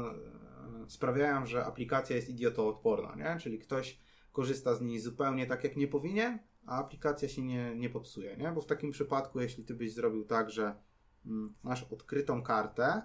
[0.88, 3.14] sprawiają, że aplikacja jest idiotoodporna.
[3.14, 3.40] Nie?
[3.40, 4.00] Czyli ktoś
[4.32, 8.52] korzysta z niej zupełnie tak, jak nie powinien, a aplikacja się nie, nie popsuje, nie?
[8.52, 10.74] Bo w takim przypadku, jeśli ty byś zrobił tak, że
[11.26, 13.02] mm, masz odkrytą kartę,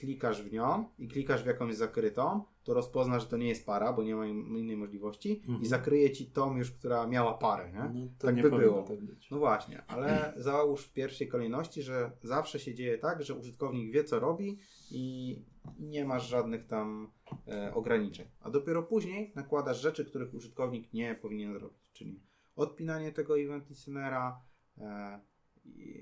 [0.00, 3.92] klikasz w nią i klikasz w jakąś zakrytą, to rozpozna, że to nie jest para,
[3.92, 5.62] bo nie ma in- innej możliwości Mhm.
[5.62, 8.00] i zakryje ci tą już, która miała parę, nie?
[8.00, 8.82] No, Tak nie by było.
[8.82, 8.96] tak.
[9.30, 14.04] No właśnie, ale załóż w pierwszej kolejności, że zawsze się dzieje tak, że użytkownik wie,
[14.04, 14.58] co robi
[14.90, 15.36] i
[15.78, 17.10] nie masz żadnych tam
[17.48, 18.26] e, ograniczeń.
[18.40, 22.20] A dopiero później nakładasz rzeczy, których użytkownik nie powinien zrobić, czyli
[22.56, 24.40] odpinanie tego event listenera,
[24.78, 25.20] e,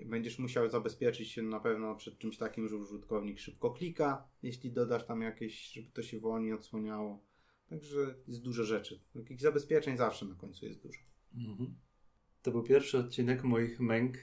[0.07, 5.07] będziesz musiał zabezpieczyć się na pewno przed czymś takim, że użytkownik szybko klika, jeśli dodasz
[5.07, 7.25] tam jakieś, żeby to się wolniej odsłaniało.
[7.69, 9.01] Także jest dużo rzeczy.
[9.15, 11.01] Takich zabezpieczeń zawsze na końcu jest dużo.
[11.35, 11.75] Mhm.
[12.43, 14.17] To był pierwszy odcinek moich męk,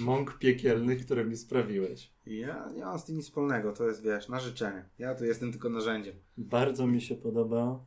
[0.00, 2.12] mąk piekielnych, które mi sprawiłeś.
[2.26, 4.88] Ja nie mam z tym nic wspólnego, to jest wiesz, na życzenie.
[4.98, 6.16] Ja tu jestem tylko narzędziem.
[6.36, 7.84] Bardzo mi się podoba.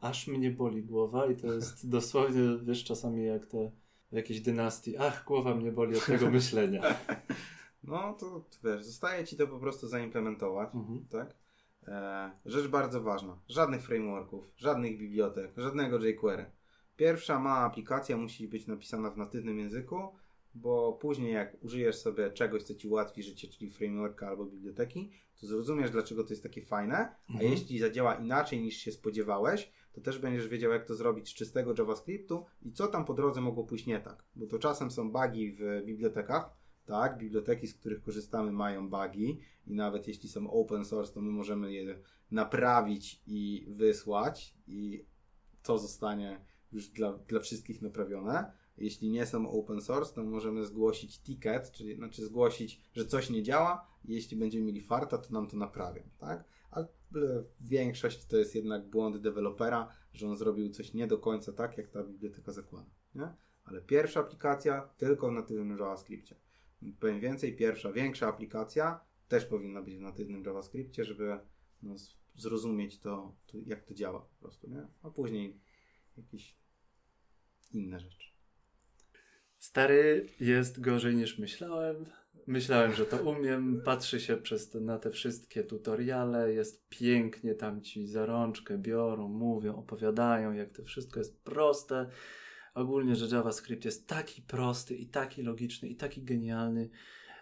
[0.00, 3.72] Aż mnie boli głowa i to jest dosłownie, wiesz, czasami jak te
[4.12, 4.96] w jakiejś dynastii.
[4.98, 6.82] Ach, głowa mnie boli od tego myślenia.
[7.84, 11.06] No to wiesz, zostaje ci to po prostu zaimplementować, Mhm.
[11.10, 11.34] tak?
[11.88, 13.38] E, rzecz bardzo ważna.
[13.48, 16.44] Żadnych frameworków, żadnych bibliotek, żadnego jQuery.
[16.96, 20.00] Pierwsza mała aplikacja musi być napisana w natywnym języku,
[20.54, 25.10] bo później jak użyjesz sobie czegoś, co ci ułatwi życie, czyli frameworka albo biblioteki,
[25.40, 26.96] to zrozumiesz, dlaczego to jest takie fajne,
[27.28, 27.50] a Mhm.
[27.52, 31.74] jeśli zadziała inaczej niż się spodziewałeś, to też będziesz wiedział, jak to zrobić z czystego
[31.78, 34.24] JavaScriptu i co tam po drodze mogło pójść nie tak.
[34.36, 36.50] Bo to czasem są bugi w bibliotekach,
[36.84, 41.30] tak, biblioteki, z których korzystamy, mają bugi i nawet jeśli są open source, to my
[41.30, 41.98] możemy je
[42.30, 45.06] naprawić i wysłać i
[45.62, 48.52] to zostanie już dla, dla wszystkich naprawione.
[48.76, 53.42] Jeśli nie są open source, to możemy zgłosić ticket, czyli znaczy zgłosić, że coś nie
[53.42, 56.44] działa jeśli będziemy mieli farta, to nam to naprawią, tak?
[56.70, 56.88] Ale
[57.60, 61.88] większość to jest jednak błąd dewelopera, że on zrobił coś nie do końca tak, jak
[61.88, 63.28] ta biblioteka zakłada, nie?
[63.64, 66.36] ale pierwsza aplikacja tylko w natywnym JavaScriptie.
[67.00, 71.38] Powiem więcej, pierwsza, większa aplikacja też powinna być w natywnym JavaScriptie, żeby
[71.82, 71.94] no,
[72.34, 74.86] zrozumieć to, to, jak to działa po prostu, nie?
[75.02, 75.60] A później
[76.16, 76.56] jakieś
[77.70, 78.32] inne rzeczy.
[79.58, 82.06] Stary jest gorzej niż myślałem.
[82.46, 83.82] Myślałem, że to umiem.
[83.84, 86.52] Patrzy się przez te, na te wszystkie tutoriale.
[86.52, 92.08] Jest pięknie, tam ci za rączkę biorą, mówią, opowiadają, jak to wszystko jest proste.
[92.74, 96.90] Ogólnie, że JavaScript jest taki prosty i taki logiczny i taki genialny.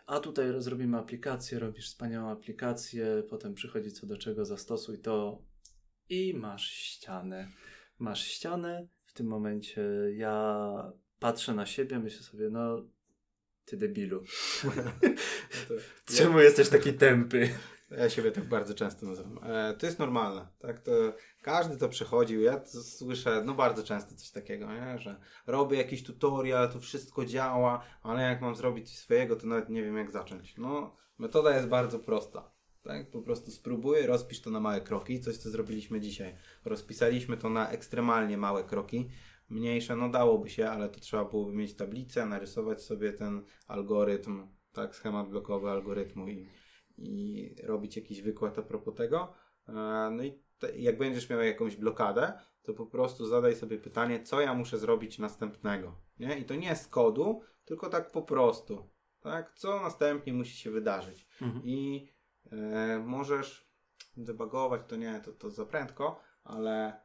[0.06, 5.42] A tutaj zrobimy aplikację, robisz wspaniałą aplikację, potem przychodzi co do czego, zastosuj to
[6.08, 7.48] i masz ścianę.
[7.98, 8.88] Masz ścianę.
[9.04, 9.82] W tym momencie
[10.12, 12.88] ja patrzę na siebie, myślę sobie, no
[13.64, 14.24] ty debilu.
[16.16, 16.44] Czemu ja...
[16.44, 17.50] jesteś taki tępy?
[17.90, 19.38] Ja siebie tak bardzo często nazywam.
[19.42, 20.80] E, to jest normalne, tak?
[20.80, 20.90] To
[21.42, 22.40] każdy to przechodził.
[22.40, 24.98] Ja to słyszę, no bardzo często coś takiego, nie?
[24.98, 29.68] że robię jakiś tutorial, to wszystko działa, ale jak mam zrobić coś swojego, to nawet
[29.68, 30.56] nie wiem jak zacząć.
[30.58, 32.52] No, metoda jest bardzo prosta.
[32.82, 33.10] Tak?
[33.10, 36.36] Po prostu spróbuj, rozpisz to na małe kroki, coś co zrobiliśmy dzisiaj.
[36.64, 39.10] Rozpisaliśmy to na ekstremalnie małe kroki
[39.50, 44.96] mniejsze, no dałoby się, ale to trzeba byłoby mieć tablicę, narysować sobie ten algorytm, tak,
[44.96, 46.48] schemat blokowy algorytmu i,
[46.98, 49.32] i robić jakiś wykład a propos tego.
[49.68, 49.72] E,
[50.16, 52.32] no i te, jak będziesz miał jakąś blokadę,
[52.62, 55.94] to po prostu zadaj sobie pytanie, co ja muszę zrobić następnego.
[56.18, 56.38] Nie?
[56.38, 58.88] I to nie z kodu, tylko tak po prostu.
[59.20, 59.54] Tak?
[59.54, 61.26] Co następnie musi się wydarzyć.
[61.42, 61.62] Mhm.
[61.64, 62.08] I
[62.52, 63.70] e, możesz
[64.16, 67.00] debugować, to nie, to, to za prędko, ale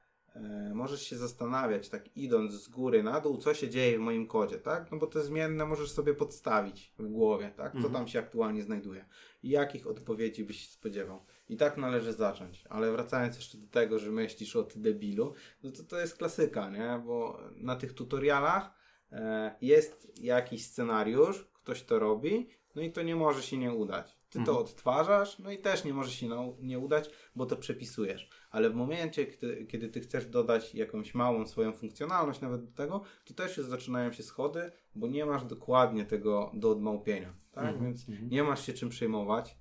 [0.74, 4.58] możesz się zastanawiać, tak idąc z góry na dół, co się dzieje w moim kodzie,
[4.58, 4.92] tak?
[4.92, 7.72] No bo te zmienne możesz sobie podstawić w głowie, tak?
[7.72, 7.94] Co mhm.
[7.94, 9.06] tam się aktualnie znajduje
[9.44, 11.26] i jakich odpowiedzi byś się spodziewał.
[11.50, 12.64] I tak należy zacząć.
[12.70, 15.34] Ale wracając jeszcze do tego, że myślisz o ty debilu,
[15.64, 17.02] no to to jest klasyka, nie?
[17.06, 18.72] Bo na tych tutorialach
[19.12, 24.18] e, jest jakiś scenariusz, ktoś to robi, no i to nie może się nie udać.
[24.30, 24.46] Ty mhm.
[24.46, 28.76] to odtwarzasz, no i też nie może się nie udać, bo to przepisujesz ale w
[28.76, 33.58] momencie, kiedy, kiedy ty chcesz dodać jakąś małą swoją funkcjonalność nawet do tego, to też
[33.58, 37.34] już zaczynają się schody, bo nie masz dokładnie tego do odmałpienia.
[37.52, 37.64] Tak?
[37.64, 37.84] Mm -hmm.
[37.84, 38.30] Więc mhm.
[38.30, 39.58] nie masz się czym przejmować.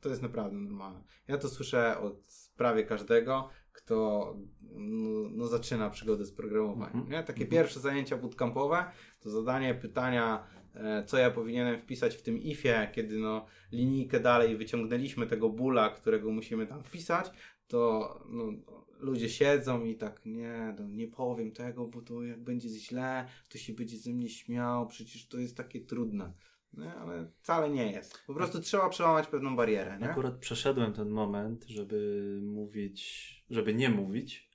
[0.00, 1.02] To jest naprawdę normalne.
[1.28, 2.14] Ja to słyszę od
[2.56, 4.36] prawie każdego, kto
[4.72, 6.94] no, no zaczyna przygodę z programowaniem.
[6.94, 7.10] Mm -hmm.
[7.10, 7.22] nie?
[7.22, 7.52] Takie mm -hmm.
[7.52, 8.84] pierwsze zajęcia bootcampowe
[9.20, 14.56] to zadanie pytania e, co ja powinienem wpisać w tym ifie, kiedy no linijkę dalej
[14.56, 17.30] wyciągnęliśmy tego bula, którego musimy tam wpisać,
[17.72, 18.52] to no,
[19.00, 23.58] ludzie siedzą i tak, nie, no, nie powiem tego, bo to jak będzie źle, to
[23.58, 26.32] się będzie ze mnie śmiał, przecież to jest takie trudne.
[26.72, 28.22] Nie, ale wcale nie jest.
[28.26, 29.98] Po prostu trzeba przełamać pewną barierę.
[29.98, 30.10] Nie?
[30.10, 34.50] Akurat przeszedłem ten moment, żeby mówić, żeby nie mówić.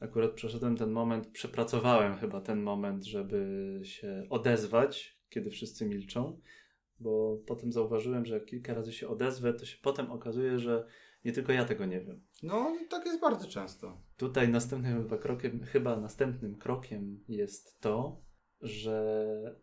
[0.00, 6.40] Akurat przeszedłem ten moment, przepracowałem chyba ten moment, żeby się odezwać, kiedy wszyscy milczą,
[7.00, 10.86] bo potem zauważyłem, że jak kilka razy się odezwę, to się potem okazuje, że
[11.24, 12.20] nie tylko ja tego nie wiem.
[12.42, 14.02] No, tak jest bardzo często.
[14.16, 18.22] Tutaj następnym chyba krokiem, chyba następnym krokiem jest to,
[18.60, 19.60] że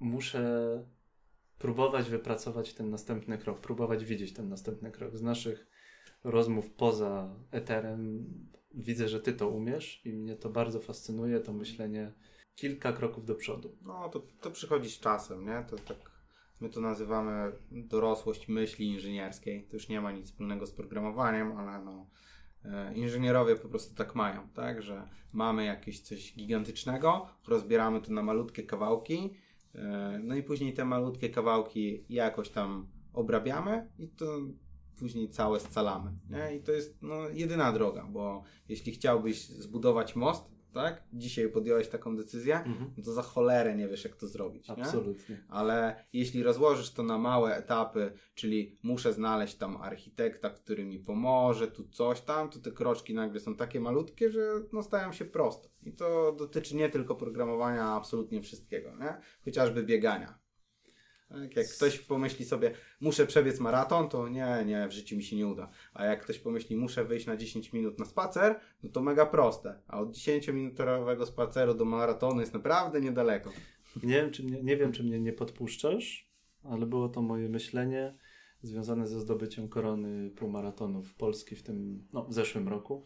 [0.00, 0.84] muszę
[1.58, 5.16] próbować wypracować ten następny krok, próbować widzieć ten następny krok.
[5.16, 5.66] Z naszych
[6.24, 8.26] rozmów poza eterem
[8.74, 12.12] widzę, że ty to umiesz i mnie to bardzo fascynuje, to myślenie
[12.54, 13.76] kilka kroków do przodu.
[13.82, 15.64] No, to, to przychodzi z czasem, nie?
[15.70, 16.07] To tak
[16.60, 19.64] My to nazywamy dorosłość myśli inżynierskiej.
[19.64, 22.06] To już nie ma nic wspólnego z programowaniem, ale no,
[22.64, 28.22] e, inżynierowie po prostu tak mają, tak, że mamy jakieś coś gigantycznego, rozbieramy to na
[28.22, 29.34] malutkie kawałki,
[29.74, 34.38] e, no i później te malutkie kawałki jakoś tam obrabiamy i to
[34.98, 36.12] później całe scalamy.
[36.30, 36.56] Nie?
[36.56, 41.02] I to jest no, jedyna droga, bo jeśli chciałbyś zbudować most, tak?
[41.12, 42.90] Dzisiaj podjąłeś taką decyzję, mhm.
[42.96, 44.70] no to za cholerę nie wiesz, jak to zrobić.
[44.70, 45.34] Absolutnie.
[45.34, 45.44] Nie?
[45.48, 51.68] Ale jeśli rozłożysz to na małe etapy, czyli muszę znaleźć tam architekta, który mi pomoże,
[51.68, 54.40] tu coś tam, to te kroczki nagle są takie malutkie, że
[54.72, 55.68] no, stają się proste.
[55.82, 59.16] I to dotyczy nie tylko programowania, a absolutnie wszystkiego, nie?
[59.44, 60.38] Chociażby biegania.
[61.28, 61.56] Tak?
[61.56, 65.46] Jak ktoś pomyśli sobie, muszę przebiec maraton, to nie, nie, w życiu mi się nie
[65.46, 65.70] uda.
[65.94, 69.80] A jak ktoś pomyśli, muszę wyjść na 10 minut na spacer, no to mega proste.
[69.88, 73.52] A od 10-minutowego spaceru do maratonu jest naprawdę niedaleko.
[74.02, 76.30] Nie wiem, czy mnie, nie wiem, czy mnie nie podpuszczasz,
[76.64, 78.14] ale było to moje myślenie
[78.62, 83.04] związane ze zdobyciem korony półmaratonów Polski w tym, no, w zeszłym roku.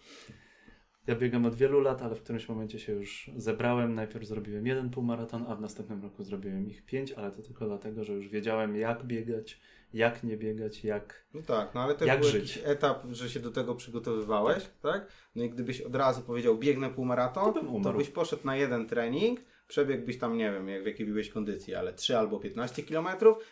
[1.06, 3.94] Ja biegam od wielu lat, ale w którymś momencie się już zebrałem.
[3.94, 8.04] Najpierw zrobiłem jeden półmaraton, a w następnym roku zrobiłem ich pięć, ale to tylko dlatego,
[8.04, 9.60] że już wiedziałem jak biegać,
[9.92, 12.56] jak nie biegać, jak No tak, no ale też był żyć.
[12.56, 14.72] jakiś etap, że się do tego przygotowywałeś, tak.
[14.82, 15.12] tak?
[15.34, 19.40] No i gdybyś od razu powiedział biegnę półmaraton, to, to byś poszedł na jeden trening,
[19.68, 23.06] przebiegłbyś tam, nie wiem, jak w jakiej byłeś kondycji, ale 3 albo 15 km,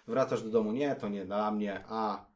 [0.07, 2.27] wracasz do domu, nie, to nie dla mnie, a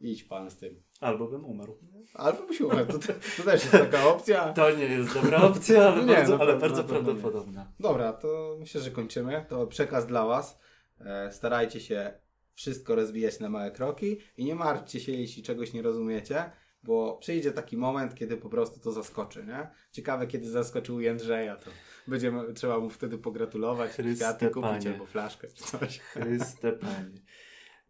[0.00, 0.82] idź pan z tym.
[1.04, 1.78] Albo bym umarł.
[2.14, 4.52] Albo byś umarł, to, to też jest taka opcja.
[4.56, 6.88] To nie jest dobra opcja, ale No nie, bardzo, na ale bardzo nie.
[6.88, 7.72] prawdopodobna.
[7.80, 9.46] Dobra, to myślę, że kończymy.
[9.48, 10.58] To przekaz dla Was.
[11.00, 12.12] E, starajcie się
[12.54, 16.50] wszystko rozwijać na małe kroki i nie martwcie się, jeśli czegoś nie rozumiecie,
[16.82, 19.68] bo przyjdzie taki moment, kiedy po prostu to zaskoczy, nie?
[19.92, 21.70] Ciekawe, kiedy zaskoczył Jędrzeja, to
[22.06, 24.90] będziemy, trzeba mu wtedy pogratulować, kwiaty kupić Panie.
[24.92, 25.98] albo flaszkę czy coś.
[25.98, 27.20] Chryste Panie.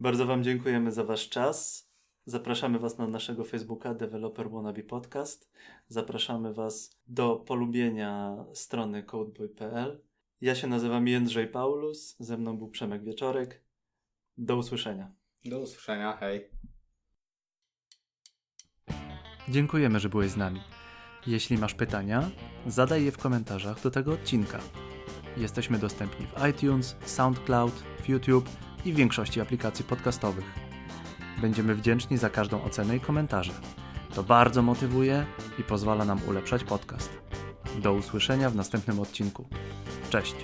[0.00, 1.90] Bardzo Wam dziękujemy za Wasz czas.
[2.26, 5.52] Zapraszamy Was na naszego Facebooka Developer Wannabe Podcast.
[5.88, 10.02] Zapraszamy Was do polubienia strony codeboy.pl.
[10.40, 13.64] Ja się nazywam Jędrzej Paulus, ze mną był Przemek Wieczorek.
[14.38, 15.12] Do usłyszenia.
[15.44, 16.50] Do usłyszenia, hej.
[19.48, 20.60] Dziękujemy, że byłeś z nami.
[21.26, 22.30] Jeśli masz pytania,
[22.66, 24.60] zadaj je w komentarzach do tego odcinka.
[25.36, 28.48] Jesteśmy dostępni w iTunes, SoundCloud, YouTube
[28.84, 30.63] i w większości aplikacji podcastowych.
[31.44, 33.52] Będziemy wdzięczni za każdą ocenę i komentarze.
[34.14, 35.26] To bardzo motywuje
[35.58, 37.10] i pozwala nam ulepszać podcast.
[37.82, 39.44] Do usłyszenia w następnym odcinku.
[40.10, 40.34] Cześć!